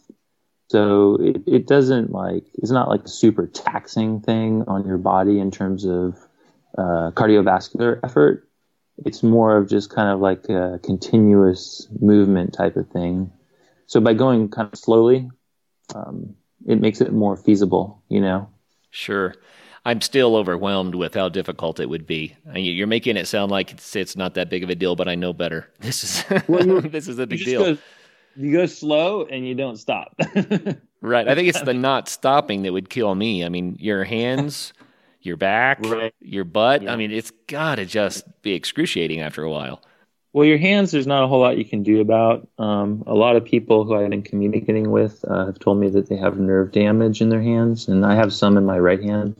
[0.69, 5.39] So it, it doesn't like it's not like a super taxing thing on your body
[5.39, 6.17] in terms of
[6.77, 8.49] uh, cardiovascular effort.
[9.05, 13.31] It's more of just kind of like a continuous movement type of thing.
[13.87, 15.29] So by going kind of slowly,
[15.93, 18.03] um, it makes it more feasible.
[18.09, 18.49] You know.
[18.91, 19.35] Sure.
[19.85, 22.35] I'm still overwhelmed with how difficult it would be.
[22.55, 25.13] You're making it sound like it's, it's not that big of a deal, but I
[25.13, 25.69] know better.
[25.79, 27.75] This is well, this is a big deal.
[27.75, 27.77] Go,
[28.35, 30.19] you go slow and you don't stop.
[31.01, 31.27] right.
[31.27, 33.45] I think it's the not stopping that would kill me.
[33.45, 34.73] I mean, your hands,
[35.21, 36.13] your back, right.
[36.19, 36.81] your butt.
[36.81, 36.93] Yeah.
[36.93, 39.81] I mean, it's got to just be excruciating after a while.
[40.33, 42.45] Well, your hands, there's not a whole lot you can do about.
[42.57, 46.09] Um, a lot of people who I've been communicating with uh, have told me that
[46.09, 49.37] they have nerve damage in their hands, and I have some in my right hand.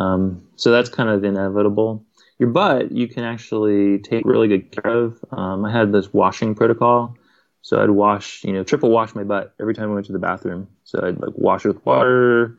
[0.00, 2.04] Um, so that's kind of inevitable.
[2.38, 5.22] Your butt, you can actually take really good care of.
[5.30, 7.16] Um, I had this washing protocol.
[7.62, 10.18] So I'd wash, you know, triple wash my butt every time I went to the
[10.18, 10.68] bathroom.
[10.84, 12.58] So I'd like wash it with water,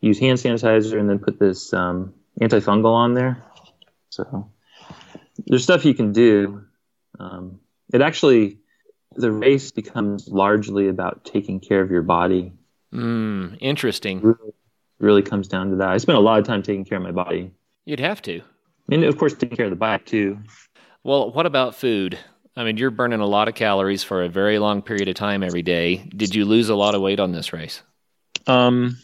[0.00, 3.42] use hand sanitizer, and then put this um, antifungal on there.
[4.10, 4.50] So
[5.46, 6.62] there's stuff you can do.
[7.18, 7.60] Um,
[7.94, 8.58] it actually,
[9.16, 12.52] the race becomes largely about taking care of your body.
[12.92, 14.20] Mm, interesting.
[14.20, 14.52] Really,
[15.02, 15.88] really comes down to that.
[15.88, 17.50] I spend a lot of time taking care of my body.
[17.84, 18.40] You'd have to.
[18.90, 20.38] And of course, taking care of the bike too.
[21.04, 22.18] Well, what about food?
[22.56, 25.42] I mean, you're burning a lot of calories for a very long period of time
[25.42, 25.96] every day.
[26.16, 27.82] Did you lose a lot of weight on this race?
[28.46, 28.98] Um,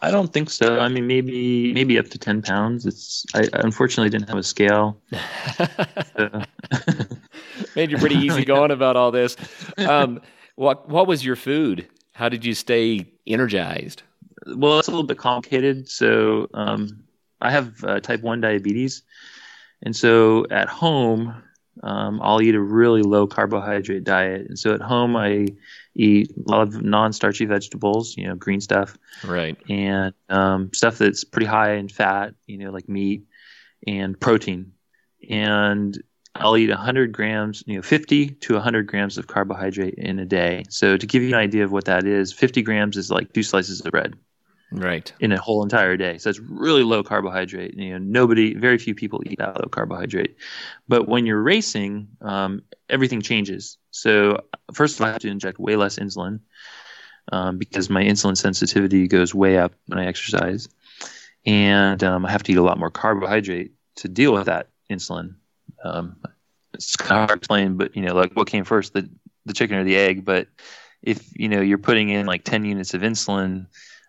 [0.00, 0.78] I don't think so.
[0.78, 2.86] I mean, maybe maybe up to ten pounds.
[2.86, 5.00] It's I unfortunately didn't have a scale.
[7.74, 9.36] Made you pretty easy going about all this.
[9.78, 10.20] Um,
[10.54, 11.88] what what was your food?
[12.12, 14.02] How did you stay energized?
[14.46, 15.88] Well, it's a little bit complicated.
[15.88, 17.04] So um,
[17.40, 19.02] I have uh, type one diabetes,
[19.82, 21.42] and so at home
[21.82, 24.46] um, I'll eat a really low carbohydrate diet.
[24.48, 25.48] And so at home I
[25.94, 31.24] eat a lot of non-starchy vegetables, you know, green stuff, right, and um, stuff that's
[31.24, 33.24] pretty high in fat, you know, like meat
[33.86, 34.72] and protein,
[35.28, 36.02] and
[36.34, 40.64] I'll eat 100 grams, you know, 50 to 100 grams of carbohydrate in a day.
[40.68, 43.42] So to give you an idea of what that is, 50 grams is like two
[43.42, 44.14] slices of bread
[44.70, 45.12] right.
[45.20, 46.18] in a whole entire day.
[46.18, 47.74] So it's really low carbohydrate.
[47.74, 50.36] You know nobody very few people eat that low carbohydrate.
[50.88, 53.78] But when you're racing um, everything changes.
[53.90, 56.40] So first of all i have to inject way less insulin
[57.32, 60.68] um, because my insulin sensitivity goes way up when i exercise.
[61.44, 65.34] And um, i have to eat a lot more carbohydrate to deal with that insulin.
[65.84, 66.16] Um,
[66.74, 69.08] it's kind of hard to explain but you know like what came first the
[69.46, 70.24] the chicken or the egg?
[70.24, 70.48] But
[71.02, 73.66] if you know you're putting in like 10 units of insulin,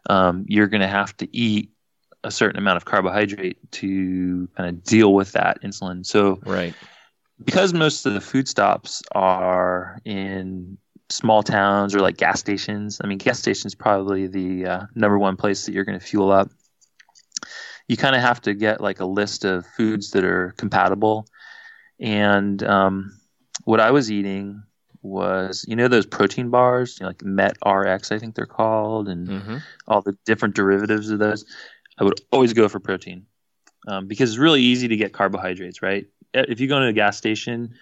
[0.07, 1.71] um, you're going to have to eat
[2.23, 6.05] a certain amount of carbohydrate to kind of deal with that insulin.
[6.05, 6.73] So, right.
[7.43, 10.77] because most of the food stops are in
[11.09, 15.37] small towns or like gas stations, I mean, gas stations probably the uh, number one
[15.37, 16.49] place that you're going to fuel up.
[17.87, 21.27] You kind of have to get like a list of foods that are compatible.
[21.99, 23.17] And um,
[23.63, 24.63] what I was eating
[25.01, 29.27] was you know those protein bars you know, like MET-Rx i think they're called and
[29.27, 29.57] mm-hmm.
[29.87, 31.45] all the different derivatives of those.
[31.99, 33.25] I would always go for protein
[33.87, 36.07] um, because it's really easy to get carbohydrates right?
[36.33, 37.73] If you go to a gas station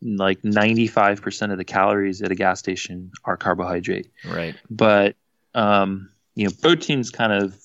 [0.00, 4.10] like 95% of the calories at a gas station are carbohydrate.
[4.26, 4.56] Right.
[4.68, 5.16] But
[5.54, 7.58] um, you know protein's kind of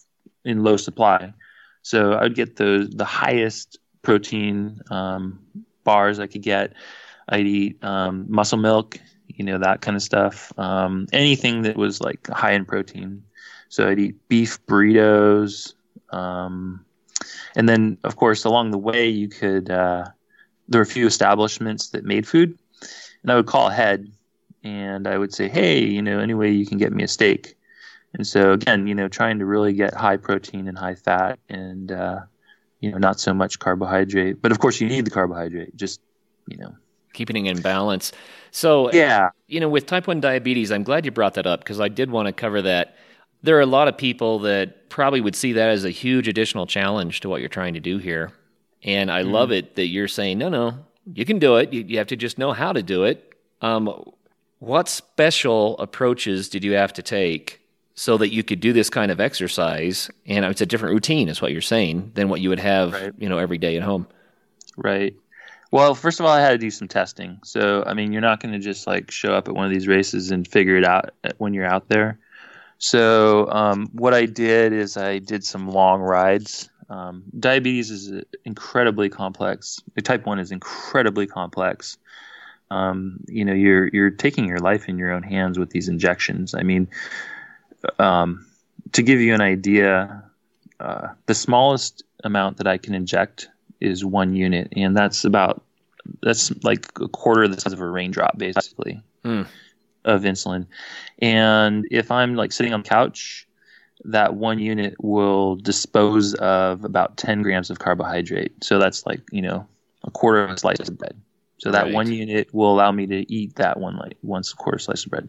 [0.46, 1.34] in low supply.
[1.82, 5.40] So i would get the the highest protein um,
[5.84, 6.74] bars i could get
[7.30, 10.52] I'd eat um, muscle milk, you know, that kind of stuff.
[10.58, 13.24] Um, anything that was like high in protein.
[13.70, 15.74] So I'd eat beef burritos.
[16.12, 16.86] Um,
[17.56, 20.06] and then, of course, along the way, you could, uh,
[20.70, 22.58] there were a few establishments that made food.
[23.24, 24.12] And I would call ahead
[24.64, 27.56] and I would say, hey, you know, any way you can get me a steak.
[28.14, 31.92] And so, again, you know, trying to really get high protein and high fat and,
[31.92, 32.22] uh,
[32.80, 34.42] you know, not so much carbohydrate.
[34.42, 36.00] But of course, you need the carbohydrate, just,
[36.48, 36.76] you know,
[37.18, 38.12] keeping in balance.
[38.52, 41.82] So, yeah, you know, with type 1 diabetes, I'm glad you brought that up because
[41.82, 42.96] I did want to cover that.
[43.44, 46.66] There are a lot of people that probably would see that as a huge additional
[46.66, 48.32] challenge to what you're trying to do here.
[48.84, 51.74] And I mm love it that you're saying, no, no, you can do it.
[51.74, 53.34] You, you have to just know how to do it.
[53.62, 54.12] Um,
[54.60, 57.62] what special approaches did you have to take
[57.96, 60.10] so that you could do this kind of exercise?
[60.26, 63.14] And it's a different routine, is what you're saying, than what you would have, right.
[63.18, 64.08] you know, every day at home.
[64.78, 65.16] Right.
[65.72, 67.40] Well, first of all, I had to do some testing.
[67.44, 69.88] So, I mean, you're not going to just like show up at one of these
[69.88, 72.20] races and figure it out when you're out there.
[72.78, 76.70] So, um, what I did is I did some long rides.
[76.90, 79.80] Um, diabetes is incredibly complex.
[80.04, 81.98] Type one is incredibly complex.
[82.70, 86.54] Um, you know, you're you're taking your life in your own hands with these injections.
[86.54, 86.88] I mean,
[88.00, 88.46] um,
[88.94, 90.24] to give you an idea,
[90.80, 95.64] uh, the smallest amount that I can inject is one unit, and that's about
[96.22, 99.46] that's like a quarter of the size of a raindrop, basically, mm.
[100.06, 100.66] of insulin.
[101.20, 103.48] And if I'm like sitting on the couch,
[104.06, 108.64] that one unit will dispose of about 10 grams of carbohydrate.
[108.64, 109.68] So that's like you know
[110.04, 111.20] a quarter of a slice of bread.
[111.60, 111.94] So that right.
[111.94, 115.12] one unit will allow me to eat that one like once a quarter slice of
[115.12, 115.28] bread.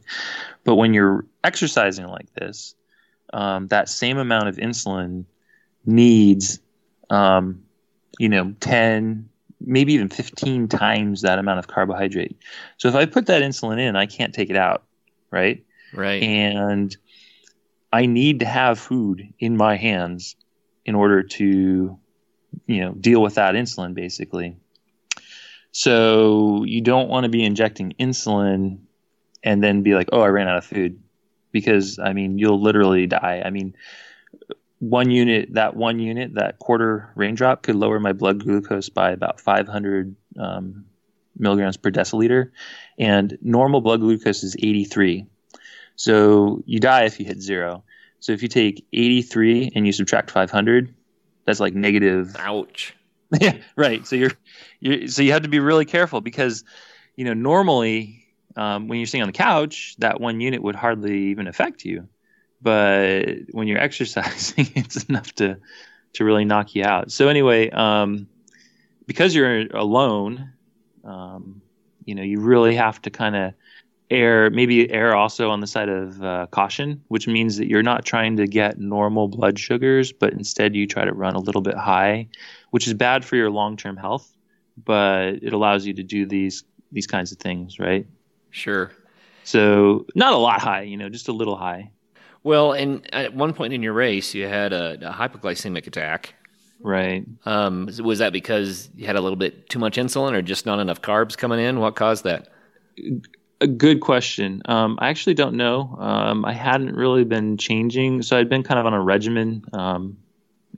[0.64, 2.74] But when you're exercising like this,
[3.32, 5.24] um, that same amount of insulin
[5.86, 6.60] needs
[7.08, 7.62] um,
[8.18, 9.28] you know, 10,
[9.60, 12.36] maybe even 15 times that amount of carbohydrate.
[12.76, 14.84] So if I put that insulin in, I can't take it out,
[15.30, 15.64] right?
[15.92, 16.22] Right.
[16.22, 16.94] And
[17.92, 20.36] I need to have food in my hands
[20.84, 21.98] in order to,
[22.66, 24.56] you know, deal with that insulin basically.
[25.72, 28.78] So you don't want to be injecting insulin
[29.42, 31.00] and then be like, "Oh, I ran out of food."
[31.52, 33.42] Because I mean, you'll literally die.
[33.44, 33.74] I mean,
[34.80, 39.40] one unit, that one unit, that quarter raindrop could lower my blood glucose by about
[39.40, 40.84] 500 um,
[41.36, 42.50] milligrams per deciliter.
[42.98, 45.26] And normal blood glucose is 83.
[45.96, 47.82] So you die if you hit zero.
[48.20, 50.94] So if you take 83 and you subtract 500,
[51.44, 52.36] that's like negative.
[52.38, 52.94] Ouch.
[53.40, 54.06] yeah, right.
[54.06, 54.32] So you're,
[54.80, 56.64] you're, so you have to be really careful because,
[57.16, 58.24] you know, normally
[58.56, 62.08] um, when you're sitting on the couch, that one unit would hardly even affect you
[62.60, 65.56] but when you're exercising, it's enough to
[66.14, 67.12] to really knock you out.
[67.12, 68.28] So anyway, um,
[69.06, 70.52] because you're alone,
[71.04, 71.60] um,
[72.04, 73.54] you know, you really have to kind of
[74.10, 78.04] err, maybe err also on the side of uh, caution, which means that you're not
[78.04, 81.76] trying to get normal blood sugars, but instead you try to run a little bit
[81.76, 82.28] high,
[82.70, 84.34] which is bad for your long term health,
[84.82, 88.06] but it allows you to do these these kinds of things, right?
[88.50, 88.90] Sure.
[89.44, 91.90] So not a lot high, you know, just a little high.
[92.42, 96.34] Well, and at one point in your race, you had a, a hypoglycemic attack.
[96.80, 97.26] Right.
[97.44, 100.78] Um, was that because you had a little bit too much insulin or just not
[100.78, 101.80] enough carbs coming in?
[101.80, 102.48] What caused that?
[103.60, 104.62] A good question.
[104.66, 105.96] Um, I actually don't know.
[105.98, 110.16] Um, I hadn't really been changing, so I'd been kind of on a regimen, um,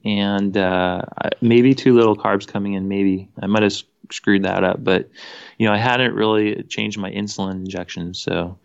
[0.03, 1.03] and uh,
[1.43, 2.89] maybe too little carbs coming in.
[2.89, 3.75] Maybe I might have
[4.11, 5.11] screwed that up, but
[5.59, 8.59] you know, I hadn't really changed my insulin injection, so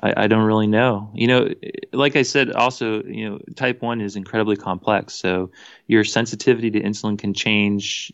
[0.00, 1.10] I, I, don't really know.
[1.14, 1.48] You know,
[1.92, 5.14] like I said, also, you know, type 1 is incredibly complex.
[5.14, 5.50] So
[5.86, 8.12] your sensitivity to insulin can change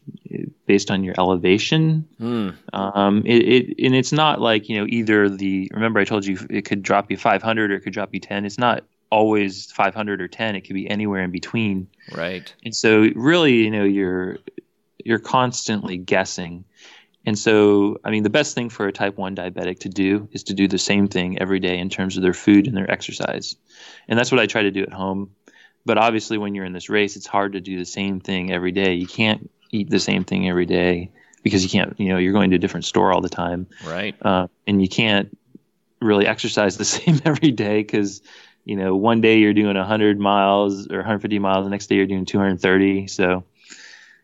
[0.67, 2.09] based on your elevation.
[2.21, 2.57] Mm.
[2.73, 6.39] Um, it, it, and it's not like, you know, either the, remember I told you
[6.51, 8.45] it could drop you 500 or it could drop you 10.
[8.45, 10.57] It's not always 500 or 10.
[10.57, 11.89] It could be anywhere in between.
[12.13, 12.53] Right.
[12.65, 14.39] And so really, you know, you're,
[15.05, 16.65] you're constantly guessing.
[17.29, 20.45] And so, I mean, the best thing for a type 1 diabetic to do is
[20.45, 23.55] to do the same thing every day in terms of their food and their exercise.
[24.09, 25.33] And that's what I try to do at home.
[25.85, 28.73] But obviously, when you're in this race, it's hard to do the same thing every
[28.73, 28.95] day.
[28.95, 31.11] You can't eat the same thing every day
[31.43, 33.67] because you can't, you know, you're going to a different store all the time.
[33.85, 34.17] Right.
[34.23, 35.37] Uh, and you can't
[36.01, 38.23] really exercise the same every day because,
[38.65, 42.07] you know, one day you're doing 100 miles or 150 miles, the next day you're
[42.07, 43.07] doing 230.
[43.07, 43.45] So,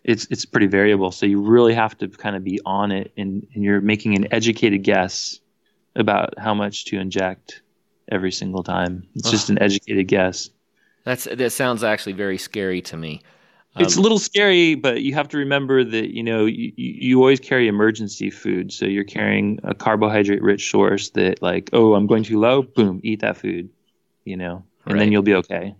[0.05, 1.11] it's it's pretty variable.
[1.11, 4.32] So you really have to kind of be on it, and, and you're making an
[4.32, 5.40] educated guess
[5.96, 7.62] about how much to inject
[8.11, 9.07] every single time.
[9.14, 10.50] It's just an educated guess.
[11.05, 13.22] That's that sounds actually very scary to me.
[13.76, 17.18] Um, it's a little scary, but you have to remember that you know you, you
[17.18, 18.72] always carry emergency food.
[18.72, 23.00] So you're carrying a carbohydrate rich source that like, oh, I'm going too low, boom,
[23.02, 23.70] eat that food,
[24.24, 25.00] you know, and right.
[25.00, 25.74] then you'll be okay.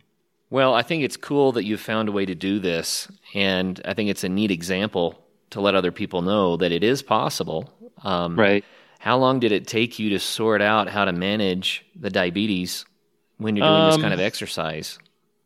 [0.51, 3.95] Well, I think it's cool that you've found a way to do this, and I
[3.95, 7.73] think it's a neat example to let other people know that it is possible.
[8.03, 8.65] Um, right.
[8.99, 12.85] How long did it take you to sort out how to manage the diabetes
[13.37, 14.99] when you're doing um, this kind of exercise?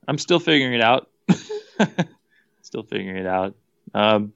[0.06, 1.08] I'm still figuring it out.
[2.62, 3.54] still figuring it out.
[3.94, 4.32] Um,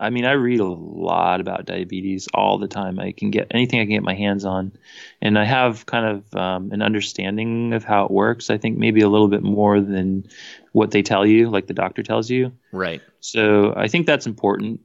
[0.00, 2.98] I mean, I read a lot about diabetes all the time.
[2.98, 4.72] I can get anything I can get my hands on,
[5.20, 8.48] and I have kind of um, an understanding of how it works.
[8.48, 10.26] I think maybe a little bit more than
[10.72, 12.50] what they tell you, like the doctor tells you.
[12.72, 13.02] Right.
[13.20, 14.80] So I think that's important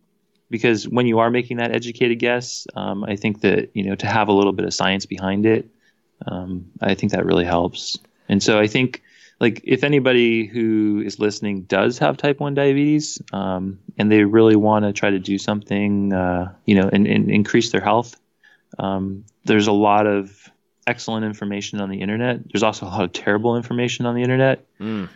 [0.49, 4.07] because when you are making that educated guess, um, I think that you know to
[4.07, 5.69] have a little bit of science behind it,
[6.27, 7.97] um, I think that really helps.
[8.27, 9.01] And so I think
[9.39, 14.55] like if anybody who is listening does have type 1 diabetes um, and they really
[14.55, 18.15] want to try to do something uh, you know and, and, increase their health
[18.79, 20.49] um, there's a lot of
[20.87, 22.41] excellent information on the internet.
[22.51, 24.65] There's also a lot of terrible information on the internet.
[24.79, 25.09] Mm.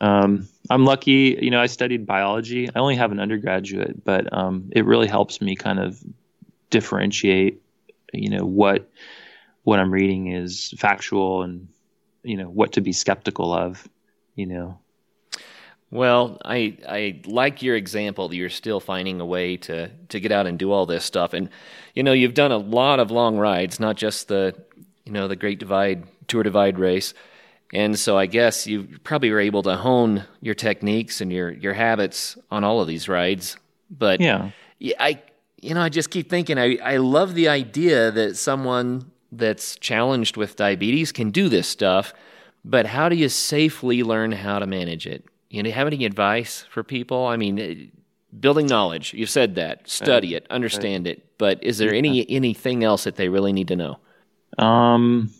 [0.00, 2.68] um, i'm lucky you know i studied biology.
[2.68, 6.02] I only have an undergraduate but um, it really helps me kind of
[6.70, 7.62] differentiate
[8.12, 8.90] you know what
[9.62, 11.68] what i'm reading is factual and
[12.24, 13.88] you know what to be skeptical of
[14.34, 14.78] you know?
[15.90, 20.32] Well i i like your example that you're still finding a way to to get
[20.32, 21.34] out and do all this stuff.
[21.34, 21.50] And
[21.94, 24.54] you know you've done a lot of long rides not just the
[25.04, 27.14] you know the great divide tour divide race.
[27.72, 31.74] And so i guess you probably were able to hone your techniques and your your
[31.74, 33.56] habits on all of these rides.
[33.90, 34.50] But yeah.
[34.98, 35.22] i
[35.60, 40.36] you know i just keep thinking i i love the idea that someone that's challenged
[40.36, 42.12] with diabetes can do this stuff,
[42.64, 45.24] but how do you safely learn how to manage it?
[45.50, 47.26] You know, have any advice for people?
[47.26, 47.74] I mean, eh,
[48.38, 49.14] building knowledge.
[49.14, 49.88] You've said that.
[49.88, 51.38] Study it, understand it.
[51.38, 53.98] But is there any anything else that they really need to know?
[54.58, 55.30] Um.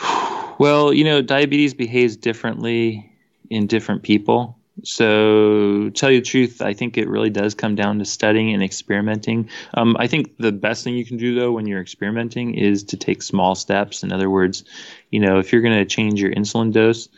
[0.56, 3.12] Well, you know, diabetes behaves differently
[3.50, 4.53] in different people.
[4.82, 8.62] So, tell you the truth, I think it really does come down to studying and
[8.62, 9.48] experimenting.
[9.74, 12.96] Um, I think the best thing you can do, though, when you're experimenting is to
[12.96, 14.02] take small steps.
[14.02, 14.64] In other words,
[15.10, 17.08] you know, if you're going to change your insulin dose,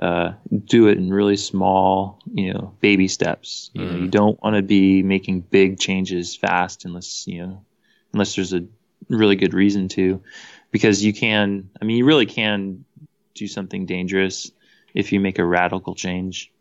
[0.00, 0.32] uh,
[0.66, 3.70] do it in really small, you know, baby steps.
[3.72, 3.86] You, mm.
[3.86, 4.10] know, you mm.
[4.10, 7.64] don't want to be making big changes fast unless, you know,
[8.12, 8.66] unless there's a
[9.08, 10.22] really good reason to,
[10.70, 12.84] because you can, I mean, you really can
[13.34, 14.52] do something dangerous
[14.94, 16.52] if you make a radical change.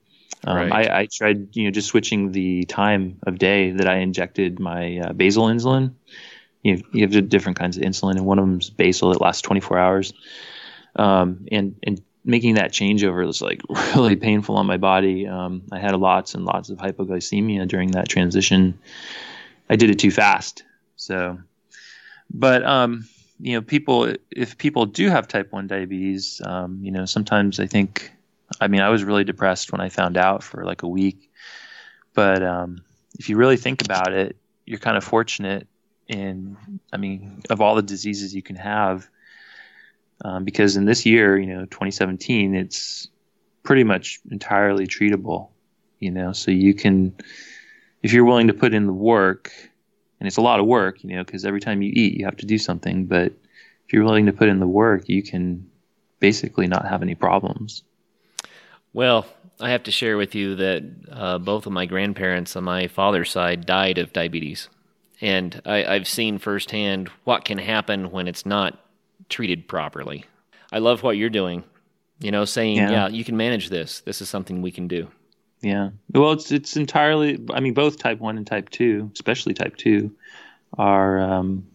[0.45, 0.89] Um, right.
[0.89, 4.99] I, I, tried, you know, just switching the time of day that I injected my
[4.99, 5.93] uh, basal insulin.
[6.63, 9.11] You, know, you have different kinds of insulin, and one of them's basal.
[9.11, 10.13] It lasts 24 hours.
[10.95, 13.61] Um, and and making that changeover was like
[13.95, 15.27] really painful on my body.
[15.27, 18.79] Um, I had lots and lots of hypoglycemia during that transition.
[19.69, 20.63] I did it too fast.
[20.95, 21.39] So,
[22.29, 23.07] but um,
[23.39, 27.67] you know, people if people do have type one diabetes, um, you know, sometimes I
[27.67, 28.11] think
[28.59, 31.31] I mean, I was really depressed when I found out for like a week.
[32.13, 32.83] But um,
[33.17, 34.35] if you really think about it,
[34.65, 35.67] you're kind of fortunate
[36.07, 36.57] in,
[36.91, 39.07] I mean, of all the diseases you can have,
[40.25, 43.07] um, because in this year, you know, 2017, it's
[43.63, 45.49] pretty much entirely treatable,
[45.99, 47.15] you know, so you can,
[48.03, 49.51] if you're willing to put in the work,
[50.19, 52.37] and it's a lot of work, you know, because every time you eat, you have
[52.37, 53.31] to do something, but
[53.85, 55.69] if you're willing to put in the work, you can
[56.19, 57.83] basically not have any problems.
[58.93, 59.25] Well,
[59.59, 63.29] I have to share with you that uh, both of my grandparents on my father's
[63.29, 64.69] side died of diabetes.
[65.21, 68.79] And I, have seen firsthand what can happen when it's not
[69.27, 70.25] treated properly.
[70.71, 71.63] I love what you're doing.
[72.19, 72.91] You know, saying, yeah.
[72.91, 74.01] yeah, you can manage this.
[74.01, 75.09] This is something we can do.
[75.61, 75.89] Yeah.
[76.13, 77.39] Well, it's it's entirely.
[77.51, 80.11] I mean, both type one and type two, especially type two,
[80.77, 81.67] are um,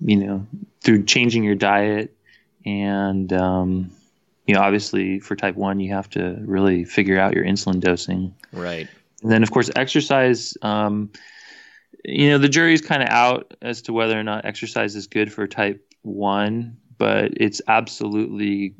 [0.00, 0.46] you know
[0.80, 2.16] through changing your diet
[2.64, 3.90] and um,
[4.48, 8.34] you know obviously for type one you have to really figure out your insulin dosing.
[8.50, 8.88] Right.
[9.22, 10.56] And then of course exercise.
[10.62, 11.10] Um,
[12.04, 15.32] you know the jury's kind of out as to whether or not exercise is good
[15.32, 18.74] for type one, but it's absolutely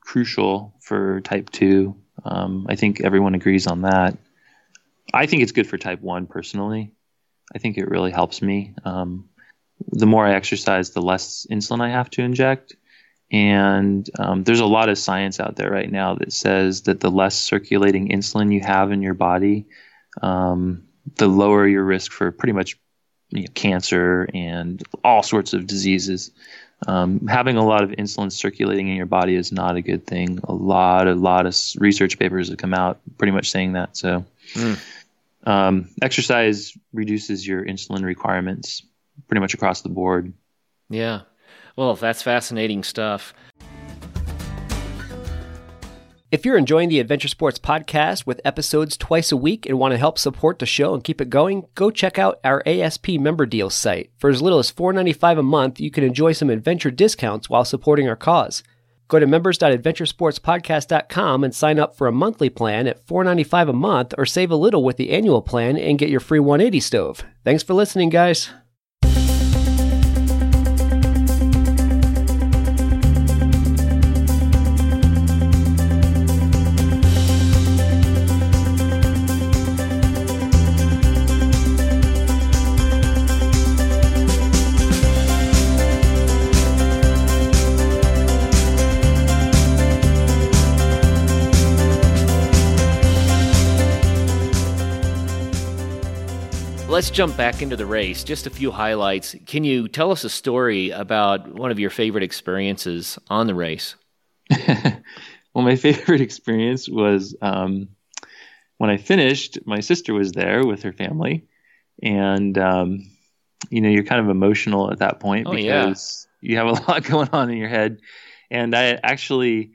[0.00, 1.96] crucial for type two.
[2.24, 4.16] Um, I think everyone agrees on that.
[5.12, 6.92] I think it's good for type one personally.
[7.54, 8.74] I think it really helps me.
[8.84, 9.28] Um,
[9.88, 12.76] the more I exercise, the less insulin I have to inject.
[13.32, 17.10] And um, there's a lot of science out there right now that says that the
[17.10, 19.66] less circulating insulin you have in your body,
[20.20, 22.76] um, the lower your risk for pretty much
[23.28, 26.32] you know, cancer and all sorts of diseases.
[26.86, 30.40] Um, having a lot of insulin circulating in your body is not a good thing.
[30.44, 33.96] A lot, a lot of research papers have come out pretty much saying that.
[33.96, 34.24] So,
[34.54, 34.78] mm.
[35.44, 38.82] um, exercise reduces your insulin requirements
[39.28, 40.32] pretty much across the board.
[40.88, 41.20] Yeah.
[41.76, 43.34] Well, that's fascinating stuff.
[46.30, 49.98] If you're enjoying the Adventure Sports podcast with episodes twice a week and want to
[49.98, 53.74] help support the show and keep it going, go check out our ASP member deals
[53.74, 54.12] site.
[54.16, 58.08] For as little as $4.95 a month, you can enjoy some adventure discounts while supporting
[58.08, 58.62] our cause.
[59.08, 64.24] Go to members.adventuresportspodcast.com and sign up for a monthly plan at $4.95 a month or
[64.24, 67.24] save a little with the annual plan and get your free 180 stove.
[67.44, 68.50] Thanks for listening, guys.
[97.00, 98.22] Let's jump back into the race.
[98.24, 99.34] Just a few highlights.
[99.46, 103.94] Can you tell us a story about one of your favorite experiences on the race?
[104.68, 107.88] well, my favorite experience was um,
[108.76, 109.60] when I finished.
[109.64, 111.46] My sister was there with her family,
[112.02, 113.10] and um,
[113.70, 116.50] you know you're kind of emotional at that point oh, because yeah.
[116.50, 118.02] you have a lot going on in your head.
[118.50, 119.70] And I actually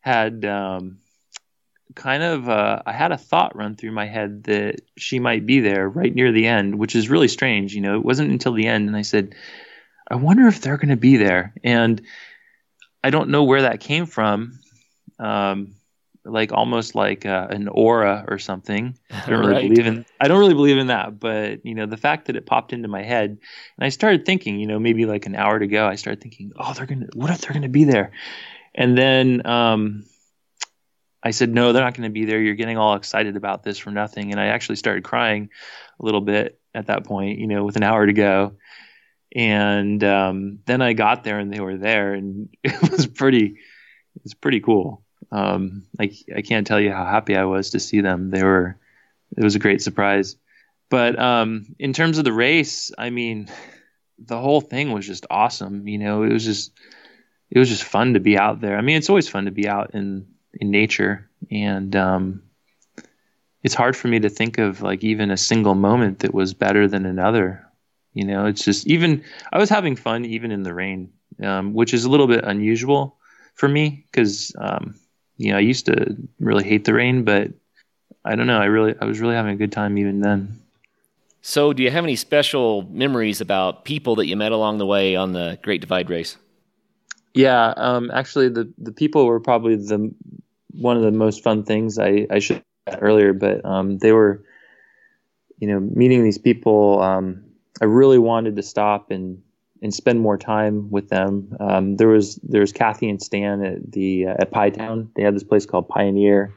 [0.00, 1.00] had um,
[1.94, 5.60] kind of uh, I had a thought run through my head that she might be
[5.60, 7.74] there right near the end, which is really strange.
[7.74, 9.34] You know, it wasn't until the end, and I said,
[10.10, 12.00] I wonder if they're going to be there, and
[13.02, 14.58] I don't know where that came from.
[15.18, 15.74] Um,
[16.24, 18.96] like almost like uh, an aura or something.
[19.10, 19.68] I don't really right.
[19.68, 20.06] believe in.
[20.20, 22.88] I don't really believe in that, but you know, the fact that it popped into
[22.88, 25.94] my head, and I started thinking, you know, maybe like an hour to go, I
[25.94, 27.08] started thinking, oh, they're gonna.
[27.14, 28.12] What if they're gonna be there?
[28.74, 30.04] And then um,
[31.22, 32.40] I said, no, they're not going to be there.
[32.40, 34.30] You're getting all excited about this for nothing.
[34.30, 35.50] And I actually started crying
[35.98, 38.54] a little bit at that point, you know, with an hour to go.
[39.34, 44.22] And um, then I got there and they were there and it was pretty, it
[44.24, 45.04] was pretty cool.
[45.30, 48.30] Um, I, I can't tell you how happy I was to see them.
[48.30, 48.78] They were,
[49.36, 50.36] it was a great surprise.
[50.88, 53.48] But um, in terms of the race, I mean,
[54.18, 55.86] the whole thing was just awesome.
[55.86, 56.72] You know, it was just,
[57.50, 58.76] it was just fun to be out there.
[58.76, 62.42] I mean, it's always fun to be out in in nature, and um,
[63.62, 66.88] it's hard for me to think of like even a single moment that was better
[66.88, 67.66] than another.
[68.14, 69.22] You know, it's just even
[69.52, 73.16] I was having fun even in the rain, um, which is a little bit unusual
[73.54, 74.94] for me because um,
[75.36, 77.50] you know I used to really hate the rain, but
[78.24, 78.60] I don't know.
[78.60, 80.60] I really I was really having a good time even then.
[81.42, 85.16] So, do you have any special memories about people that you met along the way
[85.16, 86.36] on the Great Divide Race?
[87.34, 90.12] Yeah, um, actually, the the people were probably the
[90.72, 92.62] one of the most fun things I I should
[93.00, 94.44] earlier, but um, they were,
[95.58, 97.00] you know, meeting these people.
[97.00, 97.44] Um,
[97.80, 99.42] I really wanted to stop and
[99.82, 101.56] and spend more time with them.
[101.60, 105.10] Um, there was there was Kathy and Stan at the uh, at Pie Town.
[105.14, 106.52] They had this place called Pie-O-Neer,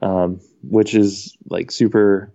[0.00, 2.32] um, which is like super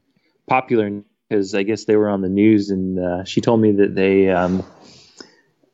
[0.48, 3.96] popular because I guess they were on the news, and uh, she told me that
[3.96, 4.64] they um,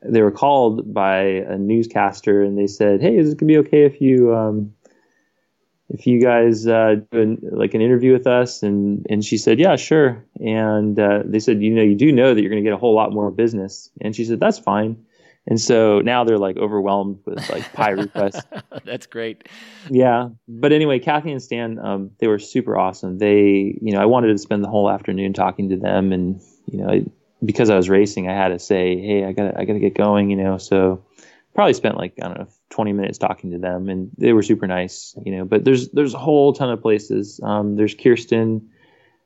[0.08, 3.84] they were called by a newscaster and they said, "Hey, is it gonna be okay
[3.84, 4.74] if you um,
[5.90, 9.60] if you guys uh, do an, like an interview with us?" And and she said,
[9.60, 12.74] "Yeah, sure." And uh, they said, "You know, you do know that you're gonna get
[12.74, 15.06] a whole lot more business." And she said, "That's fine."
[15.48, 18.44] And so now they're like overwhelmed with like pie requests.
[18.84, 19.48] That's great.
[19.92, 23.20] Yeah, but anyway, Kathy and Stan, um, they were super awesome.
[23.20, 26.80] They, you know, I wanted to spend the whole afternoon talking to them, and you
[26.80, 27.06] know,
[27.46, 29.96] because I was racing, I had to say, "Hey, I got I got to get
[29.96, 30.58] going," you know.
[30.58, 31.04] So
[31.56, 34.68] probably spent like I don't know 20 minutes talking to them, and they were super
[34.68, 35.46] nice, you know.
[35.46, 37.40] But there's there's a whole ton of places.
[37.42, 38.70] Um, there's Kirsten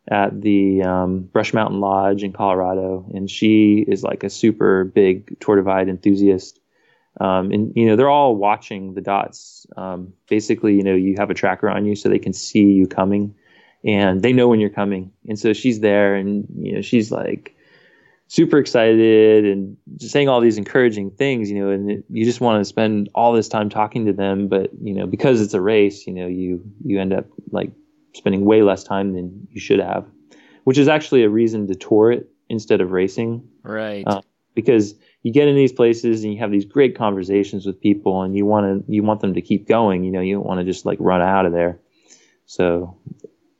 [0.10, 5.40] at the um, Brush Mountain Lodge in Colorado, and she is like a super big
[5.40, 6.60] Tour Divide enthusiast.
[7.20, 9.66] Um, and you know they're all watching the dots.
[9.76, 12.88] Um, basically, you know you have a tracker on you so they can see you
[12.88, 13.36] coming,
[13.84, 15.12] and they know when you're coming.
[15.28, 17.56] And so she's there, and you know she's like
[18.30, 22.62] super excited and saying all these encouraging things, you know, and it, you just want
[22.62, 26.06] to spend all this time talking to them, but you know, because it's a race,
[26.06, 27.72] you know, you you end up like
[28.14, 30.06] spending way less time than you should have,
[30.64, 33.50] which is actually a reason to tour it instead of racing.
[33.64, 34.04] Right.
[34.06, 34.22] Uh,
[34.54, 38.38] because you get in these places and you have these great conversations with people and
[38.38, 40.66] you want to you want them to keep going, you know, you don't want to
[40.66, 41.80] just like run out of there.
[42.46, 42.96] So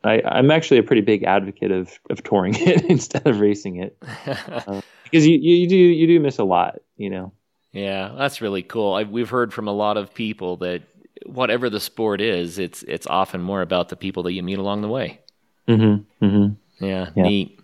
[0.04, 3.98] I, I'm actually a pretty big advocate of, of touring it instead of racing it
[4.28, 7.34] uh, because you, you do you do miss a lot, you know.
[7.72, 8.94] Yeah, that's really cool.
[8.94, 10.84] I, we've heard from a lot of people that
[11.26, 14.82] whatever the sport is, it's it's often more about the people that you meet along
[14.82, 15.20] the way.
[15.68, 16.26] Mm-hmm.
[16.26, 16.86] Mm-hmm.
[16.86, 17.24] Yeah, yeah.
[17.24, 17.60] neat.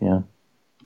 [0.00, 0.20] Yeah.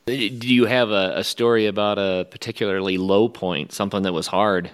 [0.06, 4.70] Do you have a, a, story about a particularly low point, something that was hard?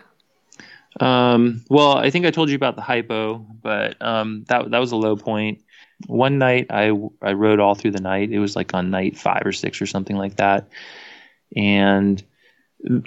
[0.98, 4.92] Um, well, I think I told you about the hypo, but um, that that was
[4.92, 5.62] a low point
[6.06, 6.92] one night I
[7.22, 8.30] I rode all through the night.
[8.30, 10.68] It was like on night five or six or something like that,
[11.54, 12.22] and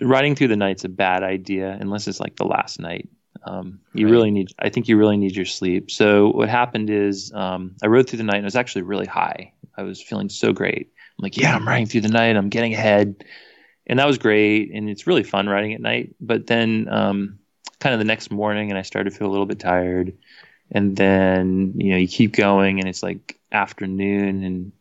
[0.02, 3.10] riding through the night's a bad idea unless it's like the last night.
[3.46, 4.12] Um, you right.
[4.12, 5.92] really need, I think you really need your sleep.
[5.92, 9.06] So what happened is um, I rode through the night and it was actually really
[9.06, 9.54] high.
[9.78, 10.92] I was feeling so great.
[11.18, 12.36] I'm like, yeah, I'm riding through the night.
[12.36, 13.24] I'm getting ahead,
[13.88, 14.72] and that was great.
[14.74, 16.16] And it's really fun riding at night.
[16.20, 17.40] But then, um,
[17.80, 20.18] kind of the next morning, and I started to feel a little bit tired
[20.72, 24.72] and then you know you keep going and it's like afternoon and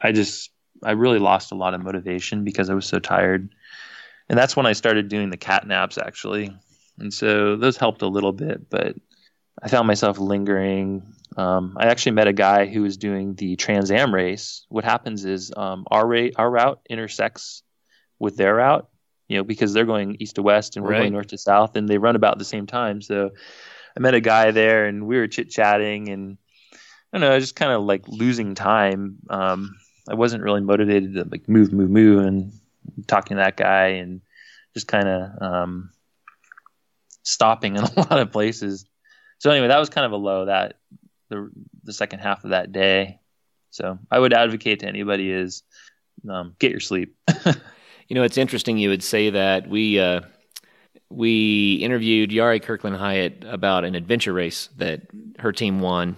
[0.00, 0.50] i just
[0.82, 3.48] i really lost a lot of motivation because i was so tired.
[4.30, 6.54] And that's when i started doing the cat naps actually.
[6.98, 8.96] And so those helped a little bit but
[9.62, 11.14] i found myself lingering.
[11.36, 14.66] Um, i actually met a guy who was doing the trans am race.
[14.68, 17.62] What happens is um, our, ra- our route intersects
[18.18, 18.88] with their route
[19.28, 21.00] you know because they're going east to west and we're right.
[21.00, 23.00] going north to south and they run about the same time.
[23.02, 23.30] So
[23.98, 26.38] I met a guy there and we were chit chatting and
[27.12, 29.16] I don't know, just kind of like losing time.
[29.28, 29.74] Um,
[30.08, 32.52] I wasn't really motivated to like move, move, move and
[33.08, 34.20] talking to that guy and
[34.72, 35.90] just kind of um,
[37.24, 38.86] stopping in a lot of places.
[39.38, 40.74] So anyway, that was kind of a low that
[41.28, 41.50] the
[41.82, 43.18] the second half of that day.
[43.70, 45.64] So I would advocate to anybody is
[46.28, 47.16] um, get your sleep.
[48.08, 49.68] you know, it's interesting you would say that.
[49.68, 50.20] We uh,
[51.10, 55.02] we interviewed Yari Kirkland Hyatt about an adventure race that
[55.38, 56.16] her team won.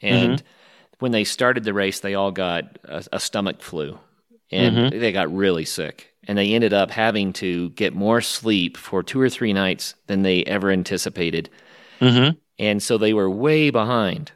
[0.00, 0.46] And mm-hmm.
[1.00, 3.98] when they started the race, they all got a, a stomach flu
[4.50, 4.98] and mm-hmm.
[4.98, 6.14] they got really sick.
[6.26, 10.22] And they ended up having to get more sleep for two or three nights than
[10.22, 11.48] they ever anticipated.
[12.00, 12.36] Mm-hmm.
[12.58, 14.32] And so they were way behind.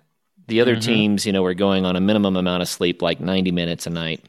[0.48, 0.90] The other mm-hmm.
[0.90, 3.90] teams, you know, were going on a minimum amount of sleep, like 90 minutes a
[3.90, 4.24] night.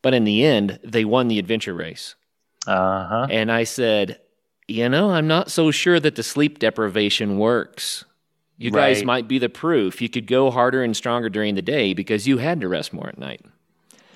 [0.00, 2.14] But in the end, they won the adventure race.
[2.66, 3.26] Uh-huh.
[3.30, 4.18] And I said,
[4.72, 8.04] you know, I'm not so sure that the sleep deprivation works.
[8.58, 8.94] You right.
[8.94, 10.00] guys might be the proof.
[10.00, 13.08] You could go harder and stronger during the day because you had to rest more
[13.08, 13.44] at night.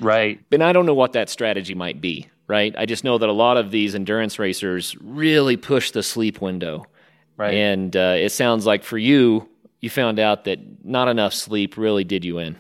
[0.01, 0.41] Right.
[0.51, 2.75] But I don't know what that strategy might be, right?
[2.77, 6.87] I just know that a lot of these endurance racers really push the sleep window.
[7.37, 7.55] Right.
[7.55, 9.49] And uh, it sounds like for you,
[9.81, 12.57] you found out that not enough sleep really did you in.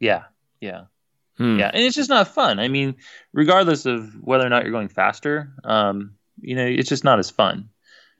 [0.00, 0.24] Yeah.
[0.60, 0.84] Yeah.
[1.36, 1.58] Hmm.
[1.58, 1.70] Yeah.
[1.72, 2.58] And it's just not fun.
[2.58, 2.94] I mean,
[3.32, 7.30] regardless of whether or not you're going faster, um, you know, it's just not as
[7.30, 7.68] fun.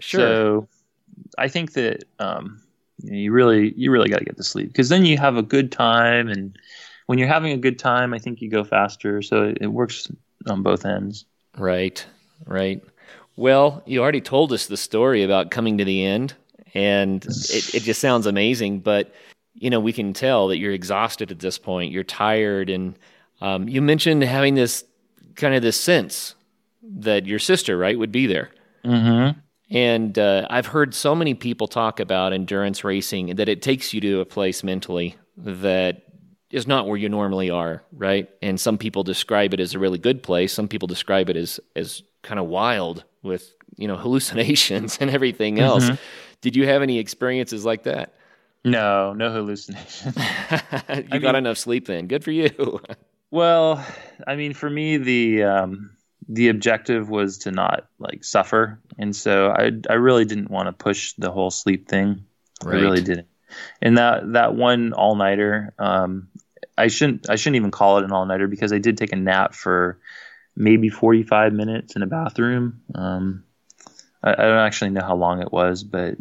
[0.00, 0.20] Sure.
[0.20, 0.68] So
[1.38, 2.62] I think that um,
[3.02, 5.72] you, really you really got to get to sleep because then you have a good
[5.72, 6.56] time, and
[7.06, 9.22] when you're having a good time, I think you go faster.
[9.22, 10.10] So it, it works
[10.48, 11.24] on both ends.
[11.56, 12.04] Right.
[12.46, 12.82] Right.
[13.36, 16.34] Well, you already told us the story about coming to the end,
[16.74, 18.80] and it, it just sounds amazing.
[18.80, 19.12] But
[19.54, 21.92] you know, we can tell that you're exhausted at this point.
[21.92, 22.96] You're tired, and
[23.40, 24.84] um, you mentioned having this
[25.34, 26.34] kind of this sense
[26.98, 28.50] that your sister, right, would be there.
[28.84, 29.38] Mm-hmm.
[29.70, 34.00] And uh, I've heard so many people talk about endurance racing that it takes you
[34.02, 36.02] to a place mentally that
[36.50, 38.28] is not where you normally are, right?
[38.40, 40.52] And some people describe it as a really good place.
[40.52, 45.58] Some people describe it as as kind of wild with you know hallucinations and everything
[45.58, 45.84] else.
[45.84, 45.94] Mm-hmm.
[46.42, 48.14] Did you have any experiences like that?
[48.64, 50.16] No, no hallucinations.
[50.16, 50.22] you
[50.88, 52.06] I got mean, enough sleep then.
[52.06, 52.80] Good for you.
[53.30, 53.84] well,
[54.26, 55.96] I mean, for me, the um,
[56.28, 60.72] the objective was to not like suffer, and so I I really didn't want to
[60.72, 62.24] push the whole sleep thing.
[62.64, 62.78] Right.
[62.78, 63.28] I really didn't.
[63.82, 66.28] And that that one all nighter, um,
[66.76, 69.16] I shouldn't I shouldn't even call it an all nighter because I did take a
[69.16, 69.98] nap for
[70.56, 72.80] maybe 45 minutes in a bathroom.
[72.94, 73.44] Um,
[74.22, 76.16] I, I don't actually know how long it was, but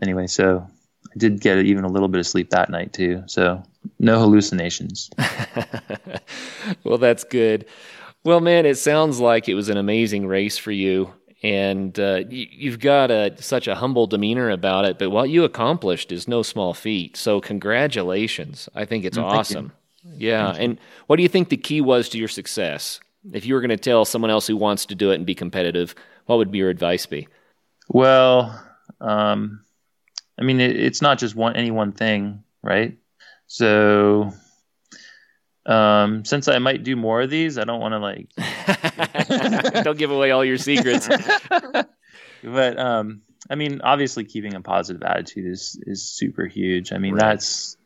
[0.00, 0.66] anyway, so
[1.10, 3.24] I did get even a little bit of sleep that night too.
[3.26, 3.62] So
[3.98, 5.10] no hallucinations.
[6.84, 7.66] well, that's good.
[8.24, 11.12] Well, man, it sounds like it was an amazing race for you,
[11.42, 14.98] and uh, you, have got a, such a humble demeanor about it.
[14.98, 17.16] But what you accomplished is no small feat.
[17.16, 18.68] So, congratulations!
[18.74, 19.72] I think it's awesome.
[20.16, 23.00] Yeah, and what do you think the key was to your success?
[23.32, 25.34] If you were going to tell someone else who wants to do it and be
[25.34, 25.94] competitive,
[26.26, 27.28] what would your advice be?
[27.88, 28.60] Well,
[29.00, 29.64] um,
[30.38, 32.96] I mean, it, it's not just one any one thing, right?
[33.46, 34.32] So,
[35.66, 38.30] um, since I might do more of these, I don't want to like
[39.84, 41.08] don't give away all your secrets.
[42.44, 46.92] but um, I mean, obviously, keeping a positive attitude is is super huge.
[46.92, 47.20] I mean, right.
[47.20, 47.76] that's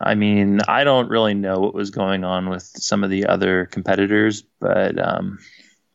[0.00, 3.66] I mean, I don't really know what was going on with some of the other
[3.66, 5.38] competitors, but um,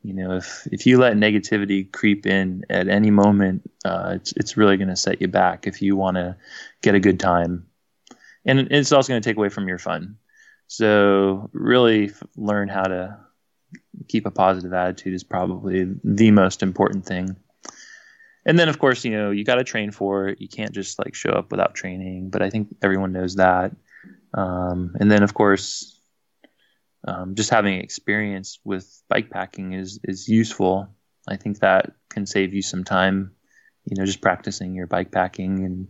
[0.03, 4.57] you know, if if you let negativity creep in at any moment, uh, it's it's
[4.57, 6.37] really going to set you back if you want to
[6.83, 7.65] get a good time,
[8.45, 10.17] and it's also going to take away from your fun.
[10.67, 13.17] So really, learn how to
[14.07, 17.35] keep a positive attitude is probably the most important thing.
[18.45, 20.41] And then, of course, you know, you got to train for it.
[20.41, 22.29] You can't just like show up without training.
[22.29, 23.75] But I think everyone knows that.
[24.33, 25.99] Um, and then, of course,
[27.07, 30.89] um, just having experience with bike packing is is useful.
[31.27, 33.31] I think that can save you some time,
[33.85, 35.87] you know, just practicing your bike packing and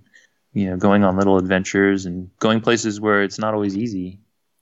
[0.53, 4.19] you know going on little adventures and going places where it's not always easy.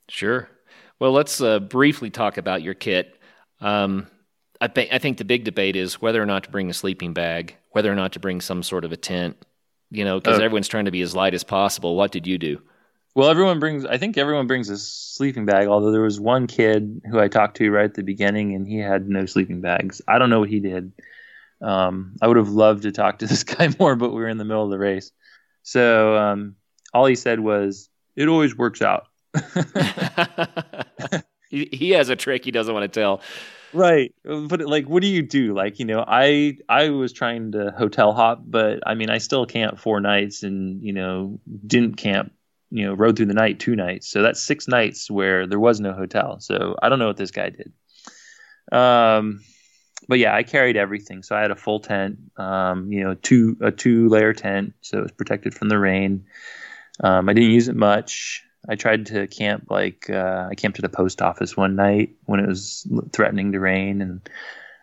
[0.09, 0.49] Sure.
[0.99, 3.17] Well, let's uh, briefly talk about your kit.
[3.59, 4.07] Um,
[4.61, 7.13] I, th- I think the big debate is whether or not to bring a sleeping
[7.13, 9.37] bag, whether or not to bring some sort of a tent.
[9.91, 11.95] You know, because uh, everyone's trying to be as light as possible.
[11.95, 12.61] What did you do?
[13.15, 13.85] Well, everyone brings.
[13.85, 15.67] I think everyone brings a sleeping bag.
[15.67, 18.79] Although there was one kid who I talked to right at the beginning, and he
[18.79, 20.01] had no sleeping bags.
[20.07, 20.93] I don't know what he did.
[21.61, 24.37] Um, I would have loved to talk to this guy more, but we were in
[24.37, 25.11] the middle of the race.
[25.61, 26.55] So um,
[26.93, 29.07] all he said was, "It always works out."
[31.49, 33.21] he, he has a trick he doesn't want to tell.
[33.73, 35.55] Right, but like, what do you do?
[35.55, 39.47] Like, you know, I I was trying to hotel hop, but I mean, I still
[39.47, 42.31] camped four nights, and you know, didn't camp
[42.73, 44.07] you know rode through the night two nights.
[44.09, 46.39] So that's six nights where there was no hotel.
[46.39, 47.71] So i don't know what this guy did.
[48.71, 49.41] Um
[50.09, 51.21] but yeah i carried everything.
[51.21, 54.97] So i had a full tent um you know two a two layer tent so
[54.97, 56.25] it was protected from the rain.
[57.01, 60.85] Um i didn't use it much i tried to camp like uh, i camped at
[60.85, 64.29] a post office one night when it was threatening to rain and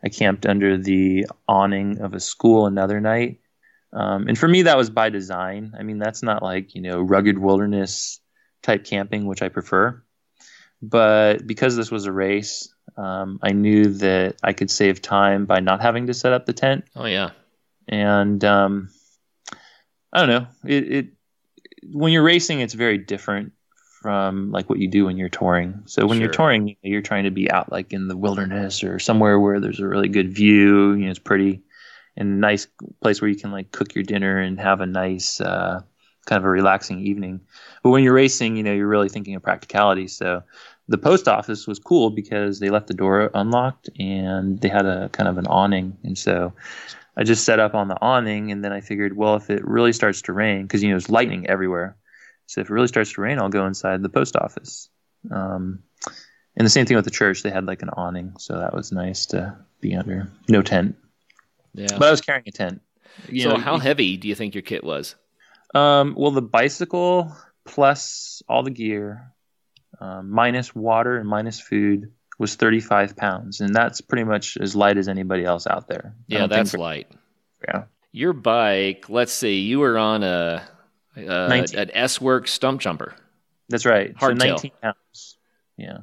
[0.04, 3.40] i camped under the awning of a school another night
[3.92, 5.74] um, and for me, that was by design.
[5.78, 8.20] I mean, that's not like, you know, rugged wilderness
[8.62, 10.02] type camping, which I prefer.
[10.82, 15.60] But because this was a race, um, I knew that I could save time by
[15.60, 16.84] not having to set up the tent.
[16.94, 17.30] Oh, yeah.
[17.88, 18.90] And um,
[20.12, 20.46] I don't know.
[20.64, 21.06] It, it
[21.92, 23.52] when you're racing, it's very different
[24.00, 25.82] from like what you do when you're touring.
[25.86, 26.24] So when sure.
[26.24, 29.80] you're touring, you're trying to be out like in the wilderness or somewhere where there's
[29.80, 30.92] a really good view.
[30.94, 31.62] You know, it's pretty
[32.16, 32.66] and a nice
[33.00, 35.80] place where you can like cook your dinner and have a nice uh,
[36.26, 37.40] kind of a relaxing evening.
[37.82, 40.08] But when you're racing, you know, you're really thinking of practicality.
[40.08, 40.42] So
[40.88, 45.08] the post office was cool because they left the door unlocked and they had a
[45.10, 45.96] kind of an awning.
[46.02, 46.52] And so
[47.16, 49.92] I just set up on the awning and then I figured, well, if it really
[49.92, 51.96] starts to rain, because, you know, there's lightning everywhere.
[52.50, 54.88] So if it really starts to rain, I'll go inside the post office.
[55.30, 55.84] Um,
[56.56, 57.44] and the same thing with the church.
[57.44, 58.32] They had like an awning.
[58.40, 60.28] So that was nice to be under.
[60.48, 60.96] No tent.
[61.74, 61.96] Yeah.
[61.96, 62.82] But I was carrying a tent.
[63.28, 65.14] You so know, how heavy do you think your kit was?
[65.76, 69.32] Um, well, the bicycle plus all the gear,
[70.00, 74.98] um, minus water and minus food, was 35 pounds, and that's pretty much as light
[74.98, 76.16] as anybody else out there.
[76.26, 77.12] Yeah, that's light.
[77.68, 77.84] Yeah.
[78.10, 79.08] Your bike.
[79.08, 79.60] Let's see.
[79.60, 80.66] You were on a,
[81.16, 83.12] a an S Work Stumpjumper.
[83.68, 84.14] That's right.
[84.14, 84.40] Hardtail.
[84.40, 85.36] So 19 pounds.
[85.76, 85.98] Yeah.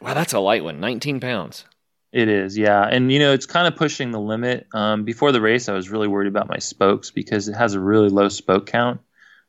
[0.00, 0.80] Wow, that's a light one.
[0.80, 1.64] 19 pounds.
[2.12, 4.66] It is, yeah, and you know it's kind of pushing the limit.
[4.74, 7.80] Um, before the race, I was really worried about my spokes because it has a
[7.80, 9.00] really low spoke count.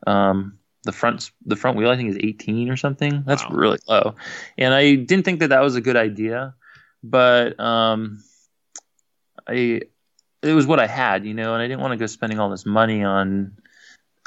[0.07, 3.23] Um, the front the front wheel I think is 18 or something.
[3.25, 3.49] That's wow.
[3.51, 4.15] really low,
[4.57, 6.55] and I didn't think that that was a good idea,
[7.03, 8.23] but um,
[9.45, 9.81] I
[10.41, 12.49] it was what I had, you know, and I didn't want to go spending all
[12.49, 13.57] this money on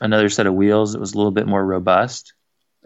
[0.01, 2.35] another set of wheels that was a little bit more robust.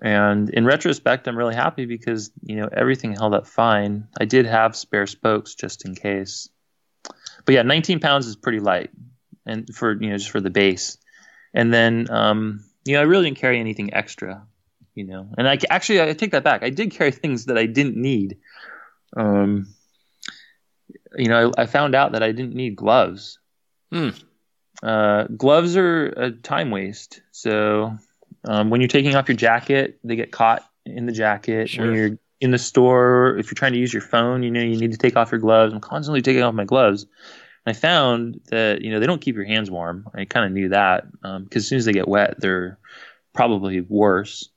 [0.02, 4.08] And in retrospect, I'm really happy because you know everything held up fine.
[4.18, 6.48] I did have spare spokes just in case,
[7.44, 8.90] but yeah, 19 pounds is pretty light,
[9.44, 10.96] and for you know just for the base.
[11.52, 14.46] And then um, you know I really didn't carry anything extra,
[14.94, 15.28] you know.
[15.36, 16.62] And I actually I take that back.
[16.62, 18.38] I did carry things that I didn't need.
[19.14, 19.74] Um,
[21.16, 23.38] you know, I, I found out that I didn't need gloves.
[23.92, 24.10] Hmm.
[24.82, 27.20] Uh, gloves are a time waste.
[27.32, 27.96] So
[28.44, 31.70] um, when you're taking off your jacket, they get caught in the jacket.
[31.70, 31.86] Sure.
[31.86, 34.76] When you're in the store, if you're trying to use your phone, you know you
[34.76, 35.72] need to take off your gloves.
[35.74, 37.06] I'm constantly taking off my gloves.
[37.66, 40.08] I found that you know they don't keep your hands warm.
[40.14, 42.78] I kind of knew that because um, as soon as they get wet, they're
[43.34, 44.48] probably worse.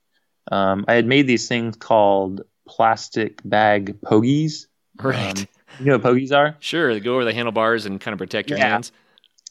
[0.50, 4.68] Um, I had made these things called plastic bag pogies.
[5.02, 5.38] Right.
[5.38, 5.48] Um,
[5.80, 6.56] you know what pogies are?
[6.60, 8.70] Sure, they go over the handlebars and kind of protect your Yeah.
[8.70, 8.94] hands.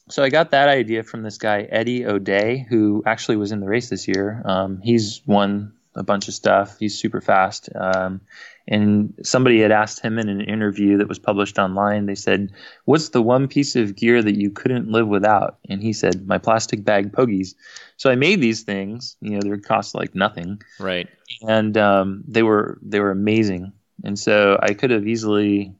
[0.09, 3.67] So I got that idea from this guy Eddie O'Dea, who actually was in the
[3.67, 4.41] race this year.
[4.45, 6.77] Um, he's won a bunch of stuff.
[6.79, 7.69] He's super fast.
[7.75, 8.21] Um,
[8.67, 12.05] and somebody had asked him in an interview that was published online.
[12.05, 12.51] They said,
[12.85, 16.37] "What's the one piece of gear that you couldn't live without?" And he said, "My
[16.37, 17.55] plastic bag pogies."
[17.97, 19.15] So I made these things.
[19.21, 21.07] You know, they cost like nothing, Right.
[21.47, 23.73] and um, they were they were amazing.
[24.03, 25.75] And so I could have easily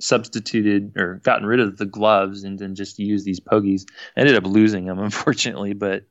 [0.00, 3.84] substituted or gotten rid of the gloves and then just used these pogies.
[4.16, 6.04] I ended up losing them, unfortunately, but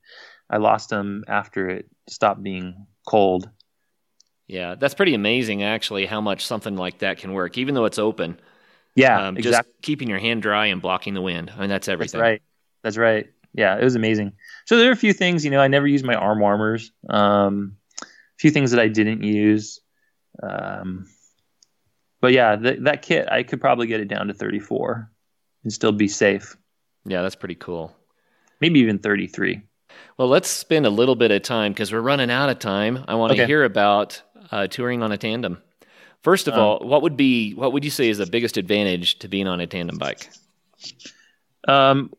[0.49, 3.49] I lost them after it stopped being cold.
[4.47, 7.99] Yeah, that's pretty amazing, actually, how much something like that can work, even though it's
[7.99, 8.39] open.
[8.95, 11.49] Yeah, um, Just keeping your hand dry and blocking the wind.
[11.55, 12.19] I mean, that's That's everything.
[12.19, 12.41] right.
[12.83, 13.29] That's right.
[13.53, 14.33] Yeah, it was amazing.
[14.65, 16.91] So there are a few things, you know, I never used my arm warmers.
[17.09, 18.05] Um, a
[18.39, 19.79] few things that I didn't use.
[20.41, 21.07] Um,
[22.21, 25.11] but yeah, th- that kit, I could probably get it down to 34
[25.63, 26.55] and still be safe.
[27.05, 27.95] Yeah, that's pretty cool.
[28.59, 29.61] Maybe even 33.
[30.17, 33.03] Well, let's spend a little bit of time because we're running out of time.
[33.07, 33.45] I want to Okay.
[33.45, 35.61] hear about uh, touring on a tandem.
[36.23, 39.17] First of Um, all, what would be what would you say is the biggest advantage
[39.19, 40.29] to being on a tandem bike?
[41.67, 42.11] Um,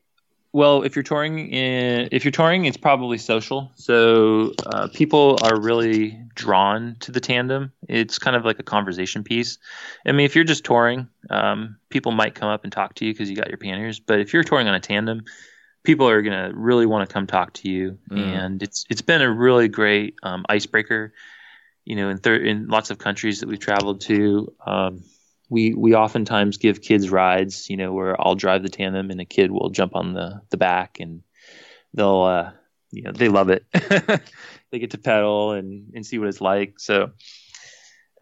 [0.52, 3.72] well, if you're touring, in, if you're touring, it's probably social.
[3.74, 7.72] So uh, people are really drawn to the tandem.
[7.88, 9.58] It's kind of like a conversation piece.
[10.06, 13.12] I mean, if you're just touring, um, people might come up and talk to you
[13.14, 13.98] because you got your panniers.
[13.98, 15.24] But if you're touring on a tandem,
[15.84, 18.18] people are gonna really want to come talk to you, Mm.
[18.18, 21.12] and it's it's been a really great um, icebreaker.
[21.84, 25.02] You know, in thir- in lots of countries that we've traveled to, um,
[25.52, 27.68] we we oftentimes give kids rides.
[27.68, 30.56] You know, where I'll drive the tandem and a kid will jump on the the
[30.56, 31.22] back, and
[31.92, 32.52] they'll uh,
[32.90, 33.64] you know they love it.
[34.70, 36.80] they get to pedal and and see what it's like.
[36.80, 37.12] So.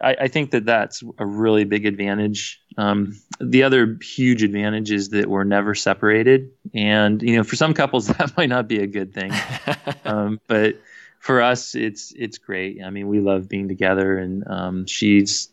[0.03, 2.59] I, I think that that's a really big advantage.
[2.75, 7.75] Um, the other huge advantage is that we're never separated, and you know, for some
[7.75, 9.31] couples that might not be a good thing,
[10.05, 10.81] um, but
[11.19, 12.79] for us, it's it's great.
[12.83, 15.49] I mean, we love being together, and um, she's,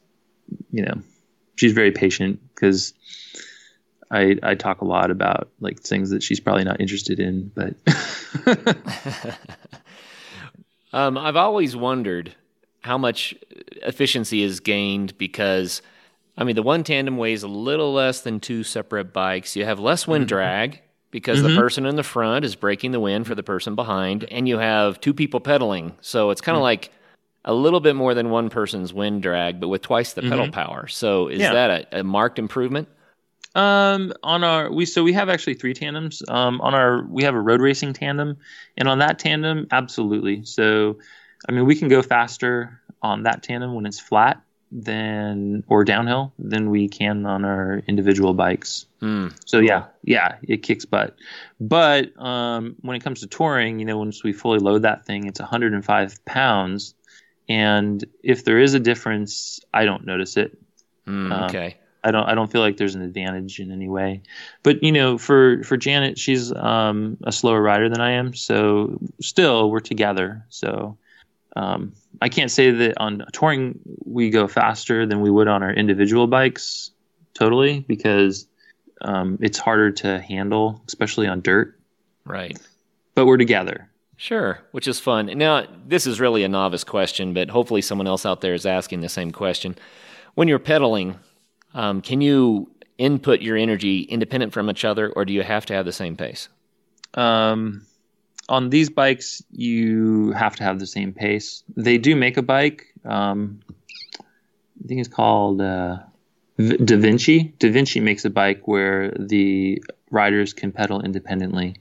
[0.71, 1.03] you know,
[1.59, 2.95] she's very patient because
[4.11, 7.75] I I talk a lot about like things that she's probably not interested in, but
[10.93, 12.35] Um, I've always wondered
[12.81, 13.35] how much
[13.83, 15.83] efficiency is gained because,
[16.37, 19.57] I mean, the one tandem weighs a little less than two separate bikes.
[19.57, 20.29] You have less wind mm-hmm.
[20.29, 20.81] drag
[21.11, 21.59] because the mm-hmm.
[21.59, 25.01] person in the front is breaking the wind for the person behind, and you have
[25.01, 25.97] two people pedaling.
[26.01, 26.65] So it's kind of mm.
[26.65, 26.91] like
[27.45, 30.87] a little bit more than one person's wind drag, but with twice the pedal power.
[30.89, 31.53] So is Yeah.
[31.53, 32.89] that a, a marked improvement?
[33.55, 36.23] Um, on our we so we have actually three tandems.
[36.29, 38.37] Um, on our we have a road racing tandem,
[38.77, 40.45] and on that tandem, absolutely.
[40.45, 40.99] So,
[41.49, 46.33] I mean, we can go faster on that tandem when it's flat than or downhill
[46.39, 48.85] than we can on our individual bikes.
[49.01, 49.29] Hmm.
[49.47, 51.17] So yeah, yeah, it kicks butt.
[51.59, 55.27] But um, when it comes to touring, you know, once we fully load that thing,
[55.27, 56.95] it's 105 pounds,
[57.49, 60.59] and if there is a difference, I don't notice it.
[61.07, 61.77] Hmm, Um, okay.
[62.05, 64.23] I don't I don't feel like there's an advantage in any way.
[64.63, 68.99] But you know, for for Janet, she's um, a slower rider than I am, so
[69.21, 70.45] still we're together.
[70.49, 70.97] So
[71.57, 71.93] um,
[72.23, 76.29] I can't say that on touring we go faster than we would on our individual
[76.29, 76.93] bikes,
[77.35, 78.47] totally, because
[79.01, 81.79] um, it's harder to handle, especially on dirt.
[82.25, 82.57] Right.
[83.15, 83.91] But we're together.
[84.21, 85.27] Sure, which is fun.
[85.39, 89.01] Now, this is really a novice question, but hopefully someone else out there is asking
[89.01, 89.77] the same question.
[90.35, 91.21] When you're pedaling,
[91.73, 95.75] um, can you input your energy independent from each other, or do you have to
[95.75, 96.49] have the same pace?
[97.15, 97.87] Um,
[98.49, 101.63] on these bikes, you have to have the same pace.
[101.77, 102.87] They do make a bike.
[103.05, 103.61] Um,
[104.19, 105.99] I think it's called uh,
[106.59, 107.55] Da Vinci.
[107.61, 111.77] Da Vinci makes a bike where the riders can pedal independently,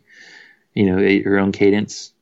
[0.75, 2.13] you know, at your own cadence.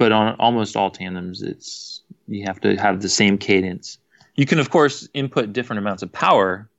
[0.00, 3.98] But on almost all tandems, it's you have to have the same cadence.
[4.34, 6.70] You can, of course, input different amounts of power,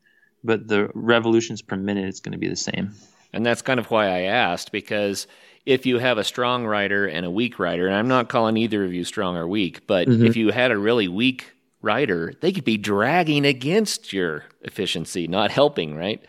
[0.43, 2.95] but the revolutions per minute is going to be the same.
[3.31, 5.27] And that's kind of why I asked, because
[5.67, 8.83] if you have a strong rider and a weak rider, and I'm not calling either
[8.83, 10.25] of you strong or weak, but mm-hmm.
[10.25, 11.51] if you had a really weak
[11.83, 16.25] rider, they could be dragging against your efficiency, not helping, right?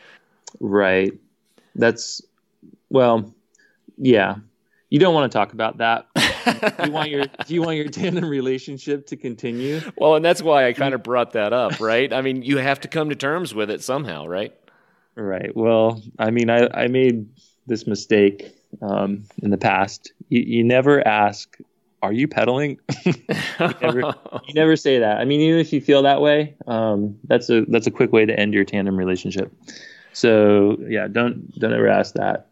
[0.61, 1.14] Right.
[1.74, 2.20] That's
[2.90, 3.32] well,
[3.97, 4.36] yeah.
[4.93, 6.07] You don't want to talk about that.
[6.84, 9.80] you want your do you want your tandem relationship to continue?
[9.97, 12.12] Well, and that's why I kind of brought that up, right?
[12.12, 14.53] I mean, you have to come to terms with it somehow, right?
[15.14, 15.57] Right.
[15.57, 17.26] Well, I mean, I, I made
[17.66, 20.12] this mistake um, in the past.
[20.28, 21.57] You, you never ask,
[22.03, 23.14] "Are you pedaling?" you,
[23.59, 24.01] never,
[24.47, 25.16] you, never, say that.
[25.16, 28.26] I mean, even if you feel that way, um, that's a that's a quick way
[28.26, 29.55] to end your tandem relationship.
[30.12, 32.49] So yeah, don't don't ever ask that,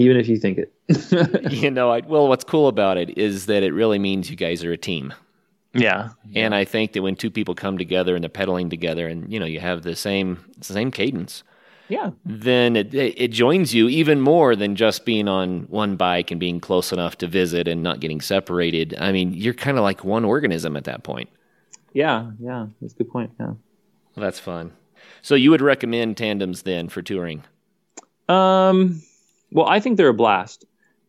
[0.00, 0.72] even if you think it.
[1.52, 4.64] you know, I, well, what's cool about it is that it really means you guys
[4.64, 5.14] are a team.
[5.72, 6.10] Yeah.
[6.34, 9.38] And I think that when two people come together and they're pedaling together, and you
[9.38, 11.44] know, you have the same the same cadence
[11.90, 16.38] yeah, then it, it joins you even more than just being on one bike and
[16.38, 18.94] being close enough to visit and not getting separated.
[19.00, 21.28] I mean, you're kind of like one organism at that point.
[21.92, 23.32] Yeah, yeah, that's a good point.
[23.40, 23.56] Yeah, well,
[24.16, 24.72] that's fun.
[25.20, 27.42] So you would recommend tandems then for touring?
[28.28, 29.02] Um,
[29.52, 30.64] well, I think they're a blast,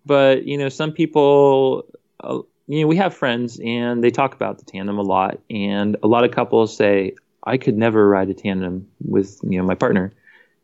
[0.06, 1.86] but you know, some people,
[2.22, 5.98] uh, you know, we have friends and they talk about the tandem a lot, and
[6.04, 9.76] a lot of couples say, "I could never ride a tandem with you know my
[9.76, 10.14] partner."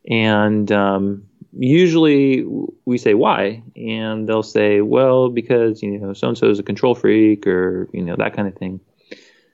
[0.09, 1.23] And um,
[1.57, 2.45] usually
[2.85, 6.63] we say why, and they'll say, well, because you know so and so is a
[6.63, 8.79] control freak, or you know that kind of thing.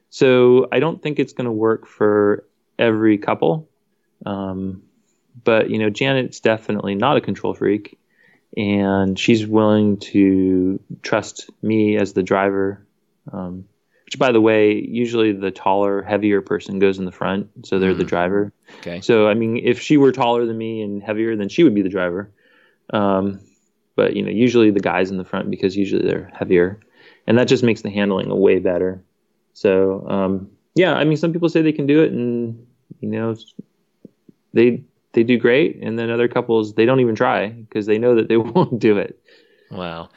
[0.10, 2.46] So I don't think it's going to work for
[2.78, 3.68] every couple.
[4.26, 4.84] Um,
[5.44, 7.98] but you know, Janet's definitely not a control freak,
[8.56, 12.86] and she's willing to trust me as the driver.
[13.32, 13.66] Um,
[14.06, 17.94] which, by the way, usually the taller, heavier person goes in the front, so they're
[17.94, 17.98] mm.
[17.98, 18.54] the driver.
[18.80, 19.02] Okay.
[19.02, 21.82] So, I mean, if she were taller than me and heavier, then she would be
[21.82, 22.32] the driver.
[22.92, 23.40] Um,
[23.96, 26.80] but you know, usually the guys in the front because usually they're heavier,
[27.26, 29.04] and that just makes the handling a way better.
[29.54, 32.68] So, um, yeah, I mean, some people say they can do it, and
[33.00, 33.36] you know,
[34.54, 34.84] they
[35.14, 38.28] they do great, and then other couples they don't even try because they know that
[38.28, 39.20] they won't do it.
[39.72, 40.10] Wow.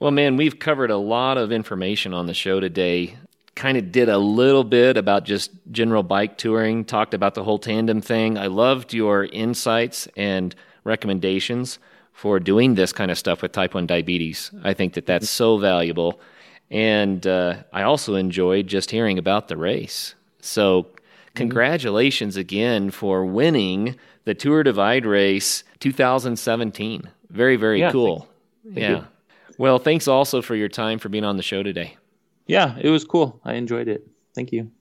[0.00, 3.16] Well, man, we've covered a lot of information on the show today
[3.58, 7.58] kind of did a little bit about just general bike touring, talked about the whole
[7.58, 8.38] tandem thing.
[8.38, 11.80] I loved your insights and recommendations
[12.12, 14.52] for doing this kind of stuff with type 1 diabetes.
[14.62, 16.20] I think that that's so valuable.
[16.70, 20.14] And uh, I also enjoyed just hearing about the race.
[20.40, 20.86] So,
[21.34, 27.02] congratulations again for winning the Tour Divide race 2017.
[27.30, 28.28] Very, very yeah, cool.
[28.64, 28.90] Thank yeah.
[28.90, 29.04] You.
[29.58, 31.96] Well, thanks also for your time for being on the show today
[32.48, 33.40] yeah, it was cool.
[33.44, 34.08] I enjoyed it.
[34.34, 34.72] Thank you.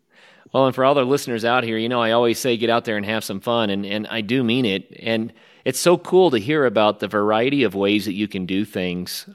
[0.54, 2.86] Well, and for all the listeners out here, you know, I always say get out
[2.86, 4.88] there and have some fun, and, and I do mean it.
[5.04, 5.34] And
[5.66, 9.30] it's so cool to hear about the variety of ways that you can do things.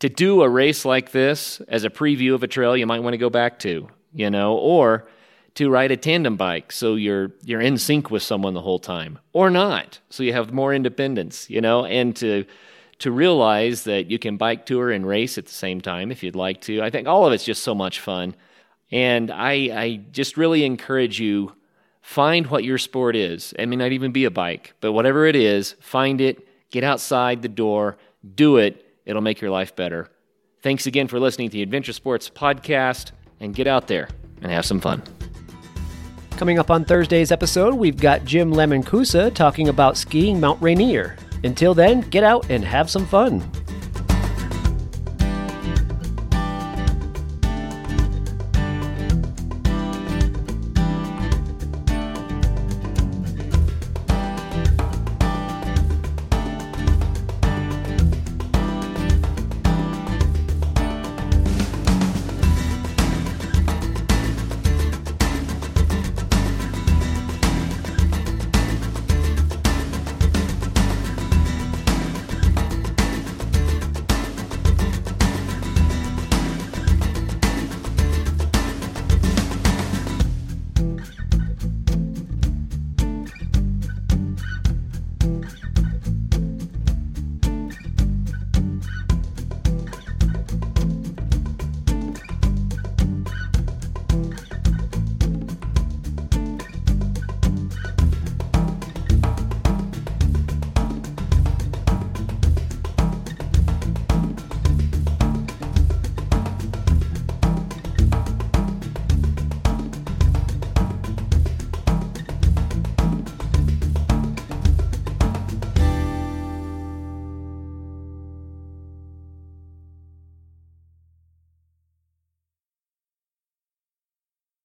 [0.00, 3.14] To do a race like this as a preview of a trail you might want
[3.14, 5.08] to go back to, you know, or
[5.56, 9.18] to ride a tandem bike so you're you're in sync with someone the whole time,
[9.32, 12.44] or not, so you have more independence, you know, and to
[12.98, 16.36] to realize that you can bike tour and race at the same time if you'd
[16.36, 16.80] like to.
[16.80, 18.34] I think all of it's just so much fun.
[18.90, 21.52] And I, I just really encourage you
[22.00, 23.52] find what your sport is.
[23.58, 27.42] It may not even be a bike, but whatever it is, find it, get outside
[27.42, 27.98] the door,
[28.34, 28.82] do it.
[29.04, 30.08] It'll make your life better.
[30.62, 34.08] Thanks again for listening to the Adventure Sports Podcast, and get out there
[34.40, 35.02] and have some fun.
[36.36, 41.16] Coming up on Thursday's episode, we've got Jim Lemoncusa talking about skiing Mount Rainier.
[41.44, 43.40] Until then, get out and have some fun.